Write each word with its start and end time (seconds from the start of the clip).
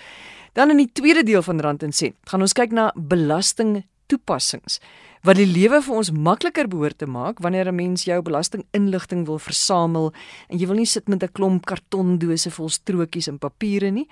Dan 0.52 0.70
in 0.70 0.76
die 0.76 0.91
tweede 0.92 1.22
deel 1.22 1.42
van 1.42 1.60
Rand 1.60 1.82
en 1.82 1.92
Sent 1.92 2.14
gaan 2.24 2.41
ons 2.41 2.52
kyk 2.52 2.70
na 2.70 2.92
belasting 2.94 3.84
toepassings 4.06 4.80
wat 5.24 5.38
die 5.41 5.48
lewe 5.48 5.80
vir 5.80 5.97
ons 5.97 6.10
makliker 6.12 6.69
behoort 6.69 6.98
te 7.00 7.06
maak 7.08 7.41
wanneer 7.41 7.69
'n 7.69 7.74
mens 7.74 8.05
jou 8.05 8.20
belastinginligting 8.22 9.24
wil 9.27 9.38
versamel 9.38 10.12
en 10.48 10.58
jy 10.58 10.66
wil 10.66 10.77
nie 10.77 10.86
sit 10.86 11.08
met 11.08 11.22
'n 11.22 11.33
klomp 11.33 11.64
kartondose 11.64 12.50
vol 12.50 12.69
strokies 12.69 13.28
en 13.28 13.38
papiere 13.38 13.91
nie. 13.91 14.08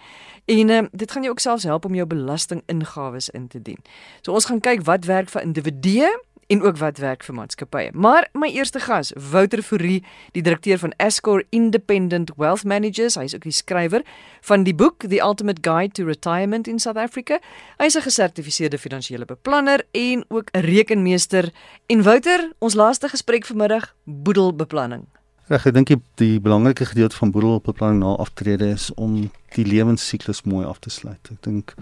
En 0.46 0.68
uh, 0.68 0.82
dit 0.92 1.10
gaan 1.10 1.22
jou 1.22 1.32
ook 1.32 1.40
selfs 1.40 1.64
help 1.64 1.84
om 1.84 1.94
jou 1.94 2.06
belastingingawes 2.06 3.28
in 3.28 3.48
te 3.48 3.62
dien. 3.62 3.78
So 4.22 4.32
ons 4.32 4.44
gaan 4.44 4.60
kyk 4.60 4.84
wat 4.84 5.04
werk 5.04 5.28
vir 5.28 5.42
individue 5.42 6.08
en 6.46 6.62
ook 6.62 6.76
wat 6.76 6.98
werk 6.98 7.22
vir 7.24 7.34
maatskappye. 7.34 7.90
Maar 7.92 8.28
my 8.32 8.48
eerste 8.50 8.80
gas, 8.80 9.12
Wouter 9.30 9.62
Fourie, 9.62 10.02
die 10.32 10.42
direkteur 10.42 10.78
van 10.78 10.92
Escor 10.96 11.44
Independent 11.50 12.32
Wealth 12.36 12.64
Managers, 12.64 13.14
hy 13.14 13.24
is 13.28 13.34
ook 13.34 13.46
die 13.46 13.54
skrywer 13.54 14.04
van 14.40 14.64
die 14.64 14.74
boek 14.74 15.06
The 15.08 15.20
Ultimate 15.20 15.62
Guide 15.62 15.92
to 15.92 16.04
Retirement 16.04 16.68
in 16.68 16.78
South 16.78 16.96
Africa. 16.96 17.38
Hy 17.78 17.84
is 17.84 17.96
'n 17.96 18.02
gesertifiseerde 18.02 18.78
finansiële 18.78 19.24
beplanner 19.24 19.84
en 19.92 20.24
ook 20.28 20.50
'n 20.52 20.60
rekenmeester. 20.60 21.52
En 21.86 22.02
Wouter, 22.02 22.52
ons 22.58 22.74
laaste 22.74 23.08
gesprek 23.08 23.46
vanmiddag, 23.46 23.94
boedelbeplanning. 24.04 25.06
Reg, 25.46 25.66
ek 25.66 25.74
dink 25.74 25.90
die, 26.14 26.40
belangrike 26.40 26.84
gedeelte 26.84 27.16
van 27.16 27.30
boedelbeplanning 27.30 28.00
na 28.00 28.16
aftrede 28.16 28.68
is 28.72 28.94
om 28.94 29.30
die 29.54 29.64
lewensiklus 29.66 30.42
mooi 30.42 30.66
af 30.66 30.78
te 30.78 30.90
sluit. 30.90 31.28
Ek 31.30 31.42
dink 31.42 31.74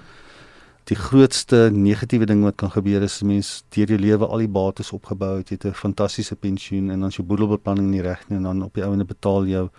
die 0.90 0.98
grootste 0.98 1.68
negatiewe 1.70 2.26
ding 2.26 2.40
wat 2.42 2.56
kan 2.58 2.70
gebeur 2.74 3.02
is 3.06 3.22
'n 3.22 3.26
mens 3.26 3.62
deur 3.70 3.86
jou 3.86 3.98
lewe 3.98 4.26
al 4.26 4.38
die 4.38 4.48
bates 4.48 4.90
opgebou 4.92 5.36
het, 5.38 5.48
het 5.50 5.64
'n 5.64 5.72
fantastiese 5.72 6.34
pensioen 6.34 6.90
en 6.90 7.00
dan 7.00 7.10
jou 7.10 7.26
boedelbeplanning 7.26 7.90
nie 7.90 8.02
reg 8.02 8.28
nie 8.28 8.36
en 8.36 8.42
dan 8.42 8.62
op 8.62 8.74
die 8.74 8.84
ouene 8.84 9.04
betaal 9.04 9.46
jou 9.46 9.70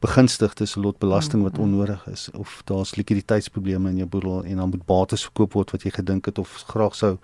begunstigdes 0.00 0.76
'n 0.76 0.80
lot 0.80 0.98
belasting 0.98 1.42
wat 1.42 1.52
mm-hmm. 1.52 1.72
onnodig 1.72 2.06
is 2.06 2.30
of 2.32 2.62
daar's 2.64 2.96
likwiditeitsprobleme 2.96 3.90
in 3.90 3.96
jou 3.96 4.08
boedel 4.08 4.44
en 4.44 4.56
dan 4.56 4.68
moet 4.68 4.86
bates 4.86 5.22
verkoop 5.22 5.52
word 5.52 5.70
wat 5.70 5.82
jy 5.82 5.90
gedink 5.90 6.26
het 6.26 6.38
of 6.38 6.64
graag 6.66 6.94
sou 6.94 7.18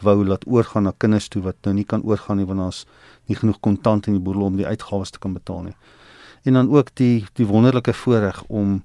wou 0.00 0.24
laat 0.24 0.46
oorgaan 0.46 0.82
na 0.82 0.92
kinders 0.96 1.28
toe 1.28 1.42
wat 1.42 1.56
nou 1.62 1.74
nie 1.74 1.84
kan 1.84 2.02
oorgaan 2.02 2.36
nie 2.36 2.46
want 2.46 2.58
daar's 2.58 2.86
nie 3.26 3.36
genoeg 3.36 3.60
kontant 3.60 4.06
in 4.06 4.12
die 4.12 4.22
boedel 4.22 4.42
om 4.42 4.56
die 4.56 4.66
uitgawes 4.66 5.10
te 5.10 5.18
kan 5.18 5.32
betaal 5.32 5.62
nie. 5.62 5.76
En 6.44 6.52
dan 6.52 6.70
ook 6.70 6.94
die 6.94 7.26
die 7.32 7.46
wonderlike 7.46 7.92
voorreg 7.92 8.44
om 8.48 8.82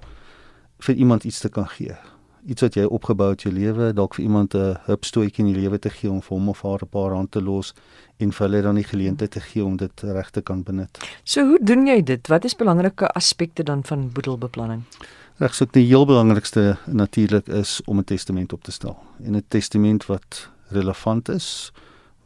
vir 0.79 0.95
iemand 0.95 1.23
iets 1.23 1.39
te 1.39 1.49
kan 1.49 1.67
gee 1.67 1.95
iets 2.45 2.61
wat 2.61 2.75
jy 2.75 2.83
opgebou 2.83 3.29
het 3.31 3.43
jou 3.45 3.51
lewe, 3.53 3.91
dalk 3.95 4.15
vir 4.15 4.23
iemand 4.23 4.55
'n 4.55 4.77
hupstootjie 4.85 5.45
in 5.45 5.53
die 5.53 5.61
lewe 5.61 5.79
te 5.79 5.89
gee 5.89 6.11
om 6.11 6.21
vir 6.21 6.37
hom 6.37 6.49
of 6.49 6.61
haar 6.61 6.79
'n 6.81 6.89
paar 6.89 7.11
rand 7.11 7.31
te 7.31 7.41
los 7.41 7.73
en 8.17 8.31
vir 8.31 8.47
hulle 8.47 8.61
dan 8.61 8.75
die 8.75 8.83
geleentheid 8.83 9.31
te 9.31 9.39
gee 9.39 9.63
om 9.63 9.77
dit 9.77 10.01
reg 10.01 10.29
te 10.29 10.41
kan 10.41 10.63
benut. 10.63 11.19
So 11.23 11.45
hoe 11.45 11.59
doen 11.61 11.87
jy 11.87 12.03
dit? 12.03 12.27
Wat 12.27 12.45
is 12.45 12.55
belangrike 12.55 13.07
aspekte 13.07 13.63
dan 13.63 13.83
van 13.83 14.11
boedelbeplanning? 14.11 14.83
Reg, 15.37 15.55
so 15.55 15.65
die 15.71 15.85
heel 15.85 16.05
belangrikste 16.05 16.77
natuurlik 16.85 17.47
is 17.47 17.81
om 17.85 17.97
'n 17.97 18.03
testament 18.03 18.53
op 18.53 18.63
te 18.63 18.71
stel. 18.71 18.97
En 19.23 19.35
'n 19.35 19.45
testament 19.47 20.05
wat 20.05 20.49
relevant 20.69 21.29
is, 21.29 21.71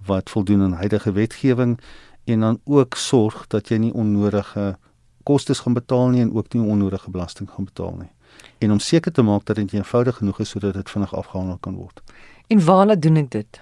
wat 0.05 0.29
voldoen 0.29 0.61
aan 0.61 0.73
huidige 0.73 1.11
wetgewing 1.11 1.79
en 2.23 2.39
dan 2.39 2.59
ook 2.63 2.95
sorg 2.95 3.47
dat 3.47 3.67
jy 3.67 3.78
nie 3.78 3.94
onnodige 3.94 4.78
kostes 5.23 5.59
gaan 5.59 5.73
betaal 5.73 6.07
nie 6.07 6.22
en 6.22 6.34
ook 6.34 6.53
nie 6.53 6.63
onnodige 6.63 7.11
belasting 7.11 7.49
gaan 7.49 7.66
betaal 7.66 7.95
nie 7.95 8.09
en 8.58 8.72
om 8.72 8.80
seker 8.80 9.12
te 9.12 9.22
maak 9.22 9.46
dat 9.46 9.56
dit 9.56 9.74
eenvoudig 9.74 10.16
genoeg 10.16 10.40
is 10.40 10.50
sodat 10.50 10.74
dit 10.74 10.90
vinnig 10.90 11.16
afgehandel 11.16 11.58
kan 11.58 11.75
word. 11.75 12.02
En 12.48 12.66
waar 12.66 13.00
doen 13.00 13.18
ek 13.18 13.31
dit? 13.31 13.62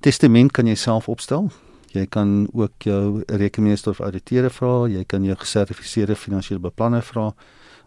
Testament 0.00 0.52
kan 0.52 0.66
jy 0.66 0.74
self 0.74 1.08
opstel. 1.08 1.50
Jy 1.92 2.06
kan 2.06 2.48
ook 2.52 2.86
jou 2.86 3.22
rekenmeester 3.26 3.90
of 3.90 4.00
ouditeur 4.00 4.50
vra, 4.50 4.86
jy 4.88 5.04
kan 5.04 5.24
jou 5.24 5.36
gesertifiseerde 5.36 6.14
finansiële 6.14 6.60
beplanner 6.60 7.02
vra 7.02 7.32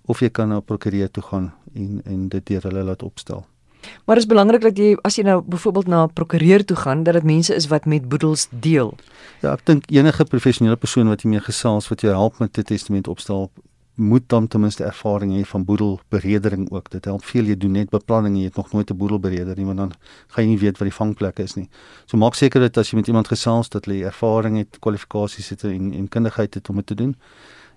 of 0.05 0.19
jy 0.19 0.29
kan 0.29 0.49
na 0.49 0.57
'n 0.57 0.63
prokureur 0.63 1.11
toe 1.11 1.23
gaan 1.23 1.53
en 1.75 2.01
en 2.05 2.27
dit 2.27 2.45
deur 2.45 2.61
hulle 2.61 2.83
laat 2.83 3.03
opstel. 3.03 3.45
Maar 4.05 4.15
dit 4.15 4.23
is 4.23 4.29
belangrik 4.29 4.61
dat 4.61 4.77
jy 4.77 4.97
as 5.01 5.15
jy 5.15 5.23
nou 5.23 5.41
byvoorbeeld 5.41 5.87
na 5.87 6.03
'n 6.03 6.13
prokureur 6.13 6.65
toe 6.65 6.77
gaan 6.77 7.03
dat 7.03 7.13
dit 7.13 7.23
mense 7.23 7.55
is 7.55 7.67
wat 7.67 7.85
met 7.85 8.09
boedels 8.09 8.47
deel. 8.49 8.93
Ja, 9.41 9.53
ek 9.53 9.65
dink 9.65 9.91
enige 9.91 10.23
professionele 10.23 10.75
persoon 10.75 11.07
wat 11.07 11.21
jy 11.21 11.29
mee 11.29 11.39
gesels 11.39 11.87
wat 11.87 12.01
jou 12.01 12.13
help 12.13 12.39
met 12.39 12.57
'n 12.57 12.63
testament 12.63 13.07
opstel 13.07 13.51
moet 13.95 14.23
dan 14.27 14.47
ten 14.47 14.59
minste 14.59 14.83
ervaring 14.83 15.33
hê 15.37 15.45
van 15.45 15.65
boedelberedering 15.65 16.71
ook. 16.71 16.89
Dit 16.89 17.05
help 17.05 17.23
veel 17.23 17.45
jy 17.45 17.57
doen 17.57 17.71
net 17.71 17.89
beplanning, 17.89 18.37
jy 18.37 18.43
het 18.43 18.55
nog 18.55 18.71
nooit 18.71 18.89
'n 18.89 18.97
boedelbereder 18.97 19.55
nie, 19.55 19.65
want 19.65 19.77
dan 19.77 19.91
gaan 20.27 20.43
jy 20.43 20.49
nie 20.49 20.59
weet 20.59 20.77
wat 20.77 20.87
die 20.87 20.97
vangplekke 20.97 21.43
is 21.43 21.53
nie. 21.53 21.69
So 22.05 22.17
maak 22.17 22.33
seker 22.33 22.59
dat 22.59 22.77
as 22.77 22.89
jy 22.89 22.97
met 22.97 23.07
iemand 23.07 23.27
gesels 23.27 23.69
dat 23.69 23.85
hulle 23.85 24.05
ervaring 24.05 24.57
het, 24.57 24.79
kwalifikasies 24.79 25.49
het 25.49 25.63
en 25.63 25.93
en 25.93 26.07
kundigheid 26.07 26.53
het 26.53 26.69
om 26.69 26.75
dit 26.75 26.85
te 26.85 26.95
doen. 26.95 27.15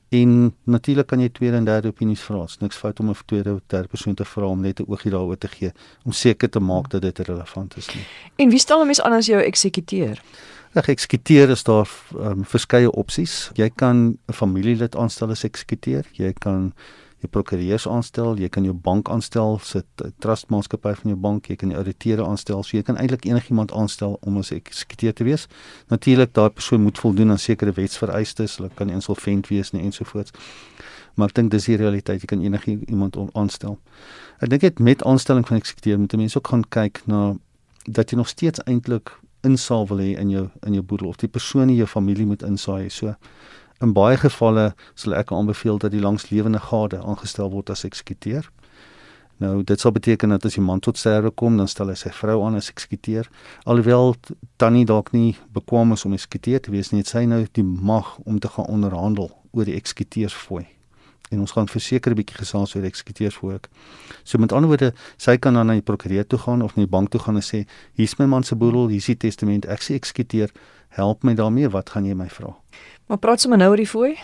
En 0.09 0.55
natuurlik 0.65 1.07
kan 1.07 1.21
jy 1.21 1.29
tweede 1.29 1.57
en 1.57 1.65
derde 1.65 1.89
opinies 1.89 2.21
vra. 2.21 2.41
Dit's 2.41 2.59
niks 2.59 2.77
fout 2.77 3.01
om 3.01 3.09
'n 3.11 3.17
tweede 3.27 3.53
of 3.55 3.61
derde 3.67 3.89
persoon 3.89 4.15
te 4.15 4.25
vra 4.25 4.47
om 4.47 4.61
net 4.61 4.81
'n 4.81 4.85
oogie 4.89 5.11
daaroor 5.11 5.39
te 5.39 5.49
gee 5.49 5.73
om 6.05 6.13
seker 6.13 6.51
te 6.51 6.61
maak 6.61 6.91
dat 6.91 7.03
dit 7.03 7.19
relevant 7.19 7.77
is 7.77 7.95
nie. 7.95 8.05
En 8.37 8.49
wie 8.49 8.59
stel 8.59 8.89
is 8.89 9.01
aan 9.01 9.13
as 9.13 9.27
jou 9.27 9.43
eksekuteur? 9.43 10.23
Reg 10.77 10.89
eksekuteur 10.93 11.49
is 11.49 11.63
daar 11.65 11.89
um, 12.21 12.43
verskeie 12.45 12.91
opsies. 12.93 13.51
Jy 13.57 13.71
kan 13.81 13.97
'n 14.29 14.33
familielid 14.33 14.97
aanstel 14.97 15.31
as 15.31 15.45
eksekuteur. 15.45 16.05
Jy 16.13 16.33
kan 16.33 16.75
jou 17.19 17.29
prokureurs 17.31 17.89
aanstel, 17.89 18.37
jy 18.37 18.49
kan 18.49 18.65
jou 18.65 18.75
bank 18.75 19.09
aanstel, 19.09 19.59
sit 19.59 19.87
'n 20.05 20.13
trustmaatskappy 20.19 20.95
van 20.95 21.11
jou 21.11 21.17
bank, 21.17 21.47
jy 21.47 21.57
kan 21.57 21.69
die 21.69 21.77
ouditeure 21.77 22.27
aanstel. 22.27 22.63
So 22.63 22.77
jy 22.77 22.83
kan 22.83 22.97
eintlik 22.97 23.25
enigiemand 23.25 23.73
aanstel 23.73 24.19
om 24.21 24.37
as 24.37 24.51
eksekuteur 24.51 25.13
te 25.13 25.25
wees. 25.25 25.49
Natuurlik 25.89 26.35
daai 26.35 26.51
persoon 26.51 26.83
moet 26.83 26.99
voldoen 26.99 27.31
aan 27.31 27.39
sekere 27.39 27.73
wetsvereistes. 27.73 28.57
Hulle 28.57 28.71
kan 28.75 28.91
insolvent 28.91 29.49
wees 29.49 29.71
en 29.71 29.81
ensovoorts. 29.81 30.31
Maar 31.15 31.29
ek 31.29 31.35
dink 31.35 31.51
dis 31.51 31.65
die 31.65 31.77
realiteit. 31.77 32.21
Jy 32.21 32.27
kan 32.27 32.41
enigiemand 32.41 33.17
aanstel. 33.33 33.79
Ek 34.41 34.51
dink 34.51 34.61
dit 34.61 34.79
met 34.79 35.05
aanstelling 35.05 35.47
van 35.47 35.57
eksekuteur 35.57 35.99
moet 35.99 36.17
mense 36.17 36.37
ook 36.37 36.49
gaan 36.49 36.69
kyk 36.69 37.03
na 37.07 37.37
dat 37.85 38.11
jy 38.11 38.17
nog 38.17 38.29
steeds 38.29 38.61
eintlik 38.67 39.11
insaal 39.43 39.87
wil 39.87 39.99
hê 39.99 40.15
in 40.19 40.31
jou 40.31 40.49
in 40.67 40.73
jou 40.73 40.83
boedel 40.83 41.09
of 41.09 41.17
die 41.17 41.29
persoon 41.29 41.69
in 41.69 41.77
jou 41.77 41.87
familie 41.87 42.27
moet 42.27 42.43
insaai. 42.43 42.91
So 42.91 43.15
in 43.81 43.93
baie 43.93 44.17
gevalle 44.17 44.75
sal 44.95 45.15
ek 45.15 45.33
aanbeveel 45.33 45.79
dat 45.79 45.93
die 45.93 46.01
langslewende 46.01 46.63
gade 46.71 47.03
aangestel 47.03 47.51
word 47.51 47.71
as 47.71 47.85
eksekuteur. 47.85 48.49
Nou 49.37 49.63
dit 49.63 49.81
sal 49.81 49.93
beteken 49.93 50.33
dat 50.33 50.45
as 50.49 50.57
die 50.57 50.65
man 50.65 50.81
tot 50.81 50.99
sterwe 50.99 51.31
kom, 51.31 51.59
dan 51.61 51.69
stel 51.69 51.93
hy 51.93 51.97
sy 52.01 52.13
vrou 52.17 52.39
aan 52.47 52.57
as 52.57 52.71
eksekuteur. 52.73 53.29
Alhoewel 53.69 54.15
tannie 54.57 54.87
dalk 54.89 55.13
nie 55.13 55.37
bekwam 55.53 55.93
is 55.93 56.07
om 56.09 56.17
eksekuteur 56.17 56.63
te 56.65 56.73
wees 56.73 56.93
nie, 56.93 57.03
het 57.05 57.13
sy 57.13 57.27
nou 57.29 57.43
die 57.53 57.67
mag 57.67 58.17
om 58.25 58.41
te 58.41 58.49
gaan 58.49 58.71
onderhandel 58.73 59.29
oor 59.53 59.69
die 59.69 59.77
eksekuteursfooi. 59.77 60.65
En 61.31 61.41
ons 61.41 61.53
gaan 61.53 61.69
verseker 61.69 62.13
'n 62.13 62.15
bietjie 62.15 62.39
gesels 62.39 62.75
oor 62.77 62.85
eksekuteurs 62.85 63.35
voor 63.35 63.55
ek. 63.55 63.69
So 64.25 64.39
met 64.39 64.53
ander 64.53 64.69
woorde, 64.69 64.93
sy 65.17 65.37
kan 65.37 65.55
dan 65.55 65.67
na 65.67 65.73
die 65.73 65.83
prokureur 65.83 66.27
toe 66.27 66.39
gaan 66.39 66.63
of 66.63 66.77
na 66.77 66.83
die 66.83 66.91
bank 66.91 67.11
toe 67.11 67.21
gaan 67.21 67.37
en 67.37 67.43
sê, 67.43 67.67
hier's 67.95 68.19
my 68.19 68.27
man 68.27 68.43
se 68.43 68.55
boedel, 68.55 68.89
hier's 68.89 69.07
die 69.07 69.17
testament, 69.17 69.67
ek 69.67 69.81
sê 69.83 69.95
eksekuteer, 69.95 70.51
help 70.89 71.23
my 71.23 71.35
daarmee, 71.35 71.69
wat 71.69 71.91
gaan 71.91 72.05
jy 72.05 72.15
my 72.15 72.29
vra? 72.29 72.55
Maar 73.07 73.19
praat 73.19 73.41
sommer 73.41 73.59
nou 73.59 73.71
oor 73.71 73.77
die 73.77 73.87
fooi. 73.87 74.17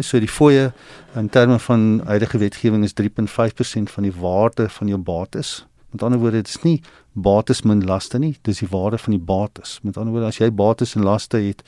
So 0.00 0.20
die 0.20 0.28
fooie 0.28 0.72
in 1.14 1.28
terme 1.28 1.58
van 1.58 2.00
huidige 2.06 2.38
wetgewing 2.38 2.84
is 2.84 2.94
3.5% 2.94 3.90
van 3.90 4.02
die 4.02 4.12
waarde 4.12 4.68
van 4.68 4.88
jou 4.88 4.98
bates. 4.98 5.66
Met 5.90 6.02
ander 6.02 6.20
woorde, 6.22 6.36
dit 6.36 6.48
is 6.48 6.62
nie 6.62 6.82
bates 7.12 7.64
min 7.66 7.82
laste 7.84 8.18
nie, 8.18 8.36
dis 8.46 8.62
die 8.62 8.68
waarde 8.70 8.98
van 8.98 9.16
die 9.16 9.22
bates. 9.22 9.80
Met 9.82 9.98
ander 9.98 10.14
woorde, 10.14 10.28
as 10.30 10.38
jy 10.38 10.50
bates 10.54 10.94
en 10.94 11.02
laste 11.02 11.40
het, 11.42 11.64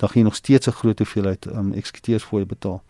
dan 0.00 0.08
gaan 0.08 0.22
jy 0.22 0.24
nog 0.24 0.36
steeds 0.36 0.66
'n 0.66 0.78
groot 0.80 0.98
hoeveelheid 0.98 1.46
um, 1.46 1.72
eksekuteursfooie 1.72 2.46
betaal. 2.46 2.82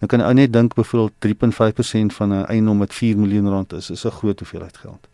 Nou 0.00 0.08
kan 0.08 0.22
ou 0.24 0.32
net 0.34 0.52
dink 0.52 0.74
byvoorbeeld 0.74 1.12
3.5% 1.18 2.14
van 2.16 2.28
'n 2.32 2.44
eiendom 2.44 2.78
wat 2.78 2.94
4 2.94 3.18
miljoen 3.18 3.48
rand 3.48 3.72
is, 3.72 3.90
is 3.90 4.04
'n 4.04 4.10
groot 4.10 4.38
hoeveelheid 4.38 4.76
geld. 4.76 5.08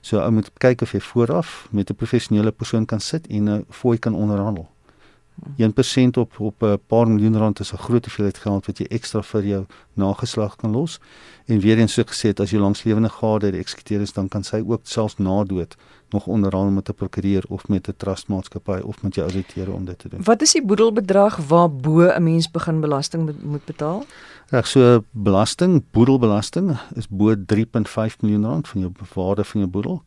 So 0.00 0.18
ou 0.18 0.30
moet 0.30 0.50
kyk 0.58 0.80
of 0.80 0.92
jy 0.92 1.00
vooraf 1.00 1.68
met 1.70 1.90
'n 1.90 1.94
professionele 1.94 2.50
persoon 2.50 2.84
kan 2.84 3.00
sit 3.00 3.26
en 3.26 3.50
'n 3.50 3.64
fooi 3.68 3.98
kan 3.98 4.14
onderhandel. 4.14 4.70
1% 5.56 6.16
op 6.16 6.40
op 6.40 6.62
'n 6.62 6.80
paar 6.86 7.08
miljoen 7.08 7.36
rand 7.36 7.60
is 7.60 7.72
'n 7.72 7.76
groot 7.76 8.04
hoeveelheid 8.04 8.38
geld 8.38 8.66
wat 8.66 8.78
jy 8.78 8.86
ekstra 8.88 9.22
vir 9.22 9.44
jou 9.44 9.66
nageslag 9.92 10.56
kan 10.56 10.70
los. 10.70 11.00
En 11.44 11.58
weer 11.60 11.78
eens 11.78 11.92
so 11.92 12.02
gesê, 12.02 12.40
as 12.40 12.50
jy 12.50 12.58
langslewende 12.58 13.08
gade 13.08 13.50
eksekuteer 13.50 14.00
is, 14.00 14.12
dan 14.12 14.28
kan 14.28 14.44
sy 14.44 14.62
ook 14.66 14.80
selfs 14.82 15.18
na 15.18 15.44
dood 15.44 15.76
nog 16.12 16.26
onderhandel 16.26 16.72
met 16.72 16.88
'n 16.88 16.94
prokureur 16.94 17.44
of 17.48 17.68
met 17.68 17.88
'n 17.88 17.94
trustmaatskappy 17.96 18.80
of 18.84 19.02
met 19.02 19.14
jou 19.14 19.26
ouditeur 19.26 19.72
om 19.72 19.84
dit 19.84 19.98
te 19.98 20.08
doen. 20.08 20.24
Wat 20.24 20.42
is 20.42 20.52
die 20.52 20.64
boedelbedrag 20.64 21.36
waarbo 21.36 22.06
'n 22.08 22.22
mens 22.22 22.50
begin 22.50 22.80
belasting 22.80 23.34
moet 23.42 23.64
betaal? 23.64 24.04
Reg, 24.48 24.66
so 24.66 25.04
belasting, 25.10 25.84
boedelbelasting 25.90 26.78
is 26.94 27.08
bo 27.08 27.34
3.5 27.46 28.20
miljoen 28.20 28.44
rand 28.44 28.68
van 28.68 28.80
jou 28.80 28.92
waarde 29.14 29.44
van 29.44 29.60
jou 29.60 29.72
boedel. 29.72 30.02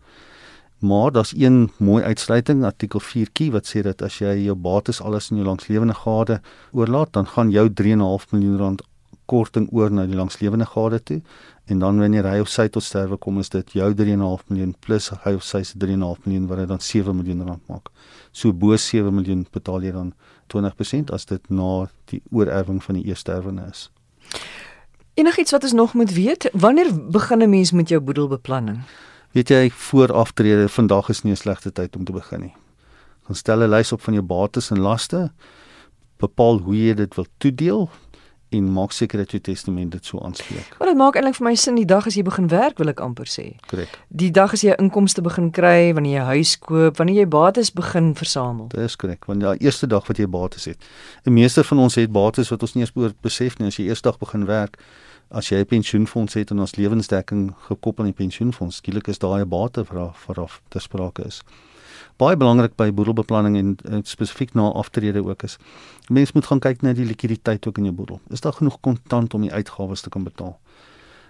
Maar 0.80 1.12
daar's 1.12 1.34
een 1.38 1.72
mooi 1.78 2.04
uitsluiting 2.04 2.64
artikel 2.64 3.02
4kie 3.02 3.52
wat 3.52 3.76
sê 3.76 3.82
dat 3.82 4.02
as 4.02 4.18
jy 4.18 4.44
jou 4.44 4.56
bates 4.56 5.02
alles 5.02 5.30
in 5.30 5.36
jou 5.36 5.48
langslewende 5.48 5.94
gade 5.94 6.42
oorlaat, 6.72 7.14
dan 7.14 7.28
gaan 7.28 7.50
jou 7.50 7.70
3.5 7.70 8.30
miljoen 8.30 8.58
rand 8.58 8.84
korting 9.26 9.68
oor 9.72 9.92
na 9.92 10.06
die 10.06 10.16
langslewende 10.16 10.66
gade 10.66 11.04
toe 11.04 11.22
en 11.66 11.80
dan 11.80 12.00
wanneer 12.00 12.28
hy 12.30 12.40
of 12.40 12.50
sy 12.50 12.68
tot 12.70 12.84
sterwe 12.84 13.18
kom 13.18 13.40
is 13.42 13.50
dit 13.50 13.72
jou 13.78 13.88
3.5 13.94 14.50
miljoen 14.52 14.76
plus 14.86 15.10
hy 15.24 15.34
of 15.34 15.44
sy 15.44 15.64
se 15.66 15.80
3.5 15.82 16.28
miljoen 16.28 16.48
wat 16.48 16.62
dit 16.62 16.68
dan 16.68 16.80
7 16.80 17.16
miljoen 17.16 17.46
rand 17.48 17.68
maak. 17.72 17.90
So 18.32 18.54
bo 18.54 18.78
7 18.78 19.14
miljoen 19.14 19.46
betaal 19.52 19.82
jy 19.82 19.92
dan 19.96 20.14
20% 20.54 21.14
as 21.16 21.26
dit 21.26 21.50
na 21.50 21.88
die 22.12 22.22
oorerwing 22.32 22.84
van 22.84 23.00
die 23.00 23.08
eerste 23.10 23.34
erfenis 23.34 23.72
is. 23.72 23.90
Enigiets 25.16 25.56
wat 25.56 25.64
ons 25.64 25.74
nog 25.74 25.94
moet 25.94 26.12
weet, 26.12 26.50
wanneer 26.54 26.92
begin 27.12 27.42
'n 27.42 27.50
mens 27.50 27.72
met 27.72 27.90
jou 27.90 28.02
boedelbeplanning? 28.02 28.82
Weet 29.32 29.50
jy 29.50 29.70
voor 29.70 30.14
aftrede, 30.14 30.70
vandag 30.70 31.10
is 31.10 31.24
nie 31.24 31.32
'n 31.32 31.36
slegte 31.36 31.72
tyd 31.72 31.96
om 31.96 32.04
te 32.04 32.12
begin 32.12 32.40
nie. 32.40 32.54
Gaan 33.24 33.36
stel 33.36 33.64
'n 33.64 33.70
lys 33.70 33.92
op 33.92 34.02
van 34.02 34.14
jou 34.14 34.26
bates 34.26 34.72
en 34.72 34.80
laste. 34.80 35.32
Bepaal 36.18 36.60
hoe 36.60 36.76
jy 36.76 36.94
dit 36.94 37.16
wil 37.16 37.26
toedeel 37.38 37.90
en 38.58 38.72
maak 38.74 38.92
seker 38.92 39.22
dat 39.22 39.32
jou 39.32 39.42
testament 39.42 39.92
dit 39.92 40.06
so 40.06 40.20
aanspreek. 40.20 40.76
Maar 40.80 40.92
dit 40.92 40.98
maak 40.98 41.16
eintlik 41.16 41.38
vir 41.40 41.48
my 41.48 41.56
sin 41.56 41.76
die 41.80 41.86
dag 41.86 42.08
as 42.08 42.16
jy 42.16 42.24
begin 42.24 42.50
werk, 42.52 42.78
wil 42.82 42.92
ek 42.92 43.02
amper 43.06 43.30
sê. 43.30 43.46
Korrek. 43.70 44.00
Die 44.10 44.32
dag 44.32 44.54
as 44.54 44.64
jy 44.66 44.76
inkomste 44.82 45.22
begin 45.26 45.52
kry, 45.52 45.94
wanneer 45.94 46.20
jy 46.20 46.26
huis 46.34 46.56
koop, 46.60 46.98
wanneer 46.98 47.24
jy 47.24 47.28
bates 47.38 47.72
begin 47.76 48.14
versamel. 48.16 48.70
Dit 48.74 48.86
is 48.90 48.96
korrek, 48.96 49.26
want 49.26 49.44
die 49.44 49.66
eerste 49.66 49.88
dag 49.88 50.08
wat 50.08 50.18
jy 50.18 50.28
bates 50.28 50.66
het. 50.66 50.92
Die 51.24 51.34
meeste 51.34 51.64
van 51.64 51.84
ons 51.86 51.96
het 51.96 52.12
bates 52.12 52.50
wat 52.54 52.62
ons 52.62 52.76
nie 52.76 52.86
eens 52.88 53.16
besef 53.22 53.60
nie 53.60 53.68
as 53.68 53.80
jy 53.80 53.90
eers 53.90 54.02
dag 54.02 54.18
begin 54.20 54.46
werk 54.46 54.80
as 55.30 55.50
jy 55.50 55.60
'n 55.60 55.66
pensioenfonds 55.66 56.34
het 56.34 56.52
en 56.52 56.60
ons 56.60 56.76
lewensdekking 56.76 57.54
gekoppel 57.68 58.06
aan 58.06 58.12
die 58.12 58.24
pensioenfonds, 58.24 58.78
skielik 58.78 59.08
is 59.08 59.20
daai 59.20 59.42
'n 59.42 59.50
bate 59.50 59.84
vir 59.86 60.14
vir 60.14 60.50
ter 60.70 60.82
sprake 60.82 61.26
is. 61.26 61.42
Baie 62.18 62.38
belangrik 62.40 62.78
by 62.80 62.94
boedelbeplanning 62.96 63.58
en, 63.60 63.72
en 63.92 64.04
spesifiek 64.08 64.54
na 64.56 64.70
aftrede 64.72 65.24
ook 65.26 65.44
is. 65.44 65.58
Mens 66.08 66.32
moet 66.32 66.46
gaan 66.46 66.62
kyk 66.64 66.82
na 66.82 66.94
die 66.96 67.06
likwiditeit 67.06 67.68
ook 67.68 67.78
in 67.78 67.90
jou 67.90 67.96
boedel. 67.96 68.22
Is 68.32 68.42
daar 68.46 68.56
genoeg 68.56 68.80
kontant 68.80 69.34
om 69.34 69.44
die 69.44 69.52
uitgawes 69.52 70.02
te 70.02 70.10
kan 70.10 70.24
betaal? 70.24 70.56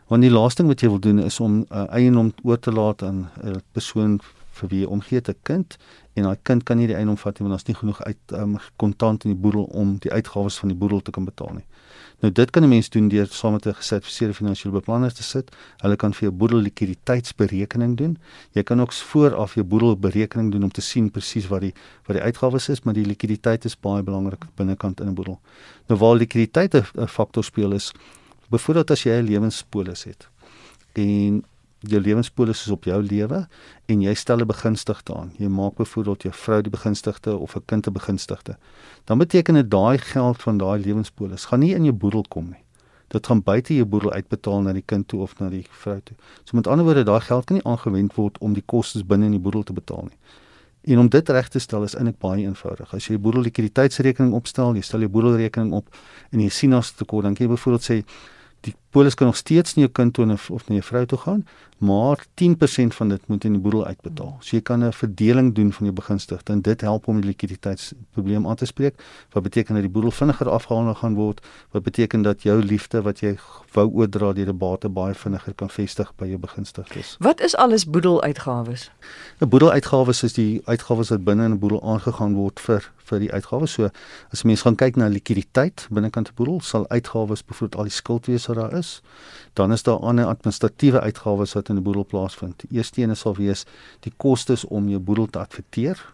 Want 0.08 0.22
die 0.22 0.32
laaste 0.32 0.62
ding 0.62 0.70
wat 0.70 0.84
jy 0.86 0.90
wil 0.94 1.02
doen 1.02 1.24
is 1.26 1.40
om 1.42 1.64
uh, 1.64 1.88
eiendom 1.90 2.34
oor 2.44 2.60
te 2.62 2.72
laat 2.72 3.02
aan 3.04 3.26
'n 3.26 3.56
uh, 3.56 3.62
persoon 3.72 4.20
vir 4.56 4.70
wie 4.70 4.80
jy 4.84 4.90
omgee 4.90 5.22
te 5.22 5.36
kind 5.42 5.78
en 6.14 6.24
daai 6.24 6.38
kind 6.44 6.64
kan 6.64 6.78
nie 6.78 6.88
die 6.88 6.96
eiendom 6.96 7.18
vat 7.18 7.40
nie 7.40 7.48
want 7.48 7.58
daar's 7.58 7.68
nie 7.68 7.80
genoeg 7.80 8.02
uit 8.02 8.36
um, 8.40 8.58
kontant 8.76 9.26
in 9.26 9.34
die 9.34 9.42
boedel 9.42 9.64
om 9.64 9.98
die 10.06 10.12
uitgawes 10.12 10.60
van 10.62 10.70
die 10.70 10.78
boedel 10.78 11.02
te 11.02 11.12
kan 11.12 11.26
betaal 11.26 11.54
nie. 11.54 11.66
Nou 12.26 12.34
dit 12.34 12.50
kan 12.50 12.64
'n 12.64 12.68
mens 12.68 12.90
doen 12.90 13.08
deur 13.08 13.28
saam 13.30 13.52
met 13.52 13.66
'n 13.66 13.74
gesertifiseerde 13.74 14.34
finansiële 14.34 14.74
beplanner 14.74 15.14
te 15.14 15.24
sit. 15.24 15.56
Hulle 15.78 15.96
kan 15.96 16.14
vir 16.14 16.22
jou 16.22 16.32
boedel 16.32 16.58
likwiditeitsberekening 16.58 17.98
doen. 17.98 18.18
Jy 18.52 18.64
kan 18.64 18.82
ook 18.82 18.94
vooraf 18.94 19.54
jou 19.54 19.66
boedel 19.66 19.98
berekening 19.98 20.52
doen 20.52 20.64
om 20.64 20.72
te 20.72 20.82
sien 20.82 21.12
presies 21.12 21.48
wat 21.48 21.62
die 21.62 21.74
wat 22.06 22.16
die 22.16 22.26
uitgawes 22.26 22.70
is, 22.70 22.82
maar 22.82 22.94
die 22.94 23.06
likwiditeit 23.06 23.66
is 23.66 23.80
baie 23.80 24.04
belangrik 24.04 24.46
binnekant 24.56 25.00
in 25.00 25.08
'n 25.08 25.14
boedel. 25.14 25.40
Nou 25.88 26.00
waar 26.00 26.16
likwiditeit 26.16 26.74
'n 26.74 27.08
faktor 27.08 27.44
speel 27.44 27.72
is 27.72 27.92
byvoorbeeld 28.50 28.92
as 28.92 29.04
jy 29.04 29.12
'n 29.12 29.26
lewenspolis 29.26 30.04
het 30.04 30.28
en 30.94 31.44
jou 31.90 32.02
lewenspolis 32.02 32.66
is 32.66 32.72
op 32.72 32.84
jou 32.84 33.02
lewe 33.04 33.48
en 33.86 34.02
jy 34.02 34.14
stel 34.14 34.40
'n 34.42 34.48
begunstigde 34.48 35.16
aan. 35.16 35.32
Jy 35.38 35.48
maak 35.48 35.76
byvoorbeeld 35.76 36.22
jou 36.22 36.34
vrou 36.34 36.62
die 36.62 36.72
begunstigde 36.72 37.38
of 37.38 37.56
'n 37.56 37.66
kind 37.66 37.88
'n 37.88 37.94
begunstigde. 37.94 38.58
Dan 39.04 39.18
beteken 39.18 39.54
dit 39.54 39.72
daai 39.72 39.98
geld 39.98 40.42
van 40.42 40.58
daai 40.58 40.80
lewenspolis 40.80 41.46
gaan 41.46 41.60
nie 41.60 41.74
in 41.74 41.84
jou 41.84 41.94
boedel 41.94 42.26
kom 42.28 42.46
nie. 42.50 42.64
Dit 43.08 43.28
gaan 43.28 43.44
buite 43.44 43.76
jou 43.76 43.86
boedel 43.86 44.12
uitbetaal 44.12 44.62
na 44.62 44.74
die 44.74 44.84
kind 44.86 45.08
toe 45.08 45.22
of 45.22 45.40
na 45.40 45.50
die 45.50 45.66
vrou 45.70 46.00
toe. 46.04 46.16
So 46.44 46.56
met 46.56 46.68
ander 46.68 46.86
woorde, 46.86 47.04
daai 47.04 47.22
geld 47.22 47.46
kan 47.46 47.56
nie 47.56 47.66
aangewend 47.66 48.16
word 48.16 48.38
om 48.38 48.54
die 48.54 48.64
kostes 48.66 49.06
binne 49.06 49.26
in 49.26 49.32
die 49.32 49.40
boedel 49.40 49.64
te 49.64 49.74
betaal 49.74 50.04
nie. 50.10 50.18
En 50.86 51.00
om 51.00 51.10
dit 51.10 51.30
reg 51.30 51.48
te 51.50 51.60
stel 51.60 51.84
is 51.84 51.96
eintlik 51.96 52.20
baie 52.22 52.44
eenvoudig. 52.46 52.94
As 52.94 53.08
jy 53.08 53.18
boedel 53.18 53.42
likwiditeitsrekening 53.48 54.34
opstel, 54.38 54.76
jy 54.78 54.84
stel 54.86 55.06
jou 55.06 55.10
boedelrekening 55.10 55.74
op 55.74 55.90
en 56.32 56.44
jy 56.44 56.50
sien 56.54 56.74
as 56.78 56.92
tekort, 56.94 57.26
dan 57.26 57.34
kan 57.34 57.48
jy 57.48 57.54
byvoorbeeld 57.56 57.88
sê 57.88 58.04
die 58.66 58.74
polis 58.96 59.16
kan 59.16 59.28
nog 59.28 59.38
steeds 59.38 59.76
nie 59.76 59.86
jou 59.86 59.92
kind 59.94 60.14
toe 60.16 60.26
of 60.34 60.68
na 60.70 60.80
jou 60.80 60.84
vrou 60.88 61.06
toe 61.06 61.18
gaan, 61.20 61.42
maar 61.78 62.24
10% 62.42 62.96
van 62.98 63.10
dit 63.10 63.28
moet 63.28 63.44
in 63.44 63.58
die 63.58 63.62
boedel 63.62 63.86
uitbetaal. 63.86 64.38
So 64.40 64.56
jy 64.56 64.62
kan 64.62 64.84
'n 64.84 64.94
verdeling 64.94 65.54
doen 65.56 65.72
van 65.74 65.86
jou 65.86 65.96
begunstigde 65.96 66.54
en 66.54 66.62
dit 66.62 66.82
help 66.82 67.08
om 67.08 67.22
die 67.22 67.30
likwiditeitsprobleem 67.30 68.48
aan 68.48 68.56
te 68.56 68.66
spreek. 68.66 68.96
Wat 69.32 69.44
beteken 69.44 69.74
dat 69.74 69.84
die 69.84 69.92
boedel 69.92 70.12
vinniger 70.12 70.50
afgehandel 70.50 70.96
gaan 70.96 71.16
word? 71.16 71.46
Wat 71.72 71.84
beteken 71.84 72.22
dat 72.22 72.42
jou 72.42 72.64
liefde 72.64 73.02
wat 73.02 73.20
jy 73.20 73.38
wou 73.74 73.92
oordra 73.92 74.34
deur 74.34 74.50
'n 74.50 74.58
bate 74.58 74.90
baie 74.90 75.14
vinniger 75.14 75.54
kan 75.54 75.70
vestig 75.70 76.16
by 76.16 76.26
jou 76.26 76.38
begunstigdes? 76.38 77.16
Wat 77.20 77.42
is 77.42 77.56
alles 77.56 77.86
boedeluitgawes? 77.86 78.92
'n 79.40 79.50
Boedeluitgawes 79.50 80.24
is 80.24 80.34
die 80.34 80.62
uitgawes 80.66 81.10
wat 81.10 81.24
binne 81.24 81.44
in 81.44 81.52
'n 81.52 81.60
boedel 81.60 81.84
aangegaan 81.84 82.34
word 82.34 82.60
vir 82.60 82.92
vir 83.10 83.20
die 83.20 83.32
uitgawes. 83.32 83.76
So 83.78 83.90
as 84.34 84.44
mense 84.44 84.66
gaan 84.66 84.78
kyk 84.80 84.98
na 85.00 85.08
likwiditeit 85.12 85.88
binnekant 85.90 86.30
'n 86.30 86.36
boedel, 86.36 86.60
sal 86.62 86.88
uitgawes 86.90 87.44
byvoorbeeld 87.44 87.80
al 87.80 87.90
die 87.90 87.98
skuld 87.98 88.26
wees 88.26 88.48
wat 88.48 88.58
daar 88.58 88.74
is. 88.74 89.02
Dan 89.54 89.72
is 89.72 89.84
daar 89.84 90.00
ander 90.00 90.26
administratiewe 90.26 91.00
uitgawes 91.00 91.54
wat 91.54 91.70
in 91.70 91.78
'n 91.78 91.84
boedel 91.84 92.06
plaasvind. 92.06 92.64
Eerste 92.72 93.02
een 93.02 93.16
sal 93.16 93.36
wees 93.36 93.66
die 94.00 94.14
kostes 94.18 94.66
om 94.66 94.90
jou 94.90 95.00
boedel 95.00 95.28
te 95.28 95.40
adverteer 95.40 96.14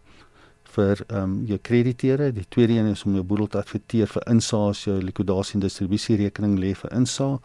vir 0.63 1.03
ehm 1.07 1.24
um, 1.24 1.45
jou 1.45 1.57
krediteure. 1.57 2.31
Die 2.31 2.45
tweede 2.50 2.74
een 2.74 2.86
is 2.86 3.03
om 3.03 3.13
jou 3.13 3.24
boedel 3.24 3.48
te 3.48 3.57
adverteer 3.57 4.07
vir 4.07 4.24
insaas, 4.27 4.83
jou 4.83 5.01
likwidasie 5.01 5.53
en 5.53 5.60
distribusie 5.60 6.15
rekening 6.15 6.60
lê 6.60 6.74
vir 6.75 6.91
insaas. 6.91 7.39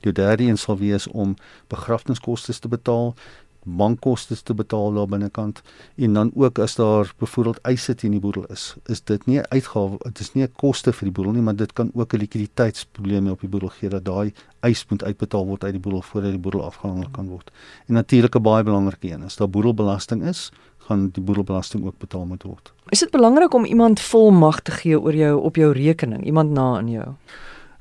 Die 0.00 0.12
derde 0.12 0.44
een 0.44 0.58
sal 0.58 0.78
wees 0.78 1.06
om 1.06 1.36
begrafniskoste 1.68 2.58
te 2.58 2.68
betaal 2.68 3.14
bankkoste 3.66 4.36
te 4.42 4.54
betaal 4.54 4.94
daar 4.94 5.08
binnekant 5.10 5.62
en 5.96 6.12
dan 6.12 6.30
ook 6.34 6.58
as 6.62 6.76
daar 6.78 7.12
byvoorbeeld 7.18 7.58
eise 7.66 7.94
teen 7.94 8.14
die 8.14 8.20
boedel 8.20 8.46
is, 8.54 8.76
is 8.86 9.02
dit 9.02 9.26
nie 9.26 9.38
'n 9.38 9.46
uitgawe, 9.48 9.98
dit 10.02 10.20
is 10.20 10.34
nie 10.34 10.44
'n 10.44 10.52
koste 10.56 10.92
vir 10.92 11.06
die 11.06 11.12
boedel 11.12 11.32
nie, 11.32 11.42
maar 11.42 11.56
dit 11.56 11.72
kan 11.72 11.90
ook 11.94 12.12
'n 12.12 12.18
likwiditeitsprobleem 12.18 13.30
op 13.30 13.40
die 13.40 13.48
boedel 13.48 13.68
gee 13.68 13.88
dat 13.88 14.04
daai 14.04 14.32
eis 14.60 14.86
moet 14.88 15.04
uitbetaal 15.04 15.46
word 15.46 15.64
uit 15.64 15.72
die 15.72 15.80
boedel 15.80 16.02
voordat 16.02 16.30
die 16.30 16.40
boedel 16.40 16.64
afgehandel 16.64 17.10
kan 17.10 17.28
word. 17.28 17.50
En 17.86 17.94
natuurlik 17.94 18.36
'n 18.36 18.42
baie 18.42 18.64
belangrike 18.64 19.10
een 19.10 19.22
is 19.22 19.36
daar 19.36 19.50
boedelbelasting 19.50 20.22
is, 20.22 20.52
gaan 20.78 21.10
die 21.12 21.22
boedelbelasting 21.22 21.84
ook 21.84 21.98
betaal 21.98 22.24
moet 22.24 22.42
word. 22.42 22.72
Is 22.88 22.98
dit 22.98 23.10
belangrik 23.10 23.54
om 23.54 23.64
iemand 23.64 24.00
volmag 24.00 24.60
te 24.60 24.70
gee 24.70 25.00
oor 25.00 25.14
jou 25.14 25.40
op 25.42 25.56
jou 25.56 25.72
rekening, 25.72 26.24
iemand 26.24 26.50
na 26.50 26.76
aan 26.76 26.88
jou? 26.88 27.08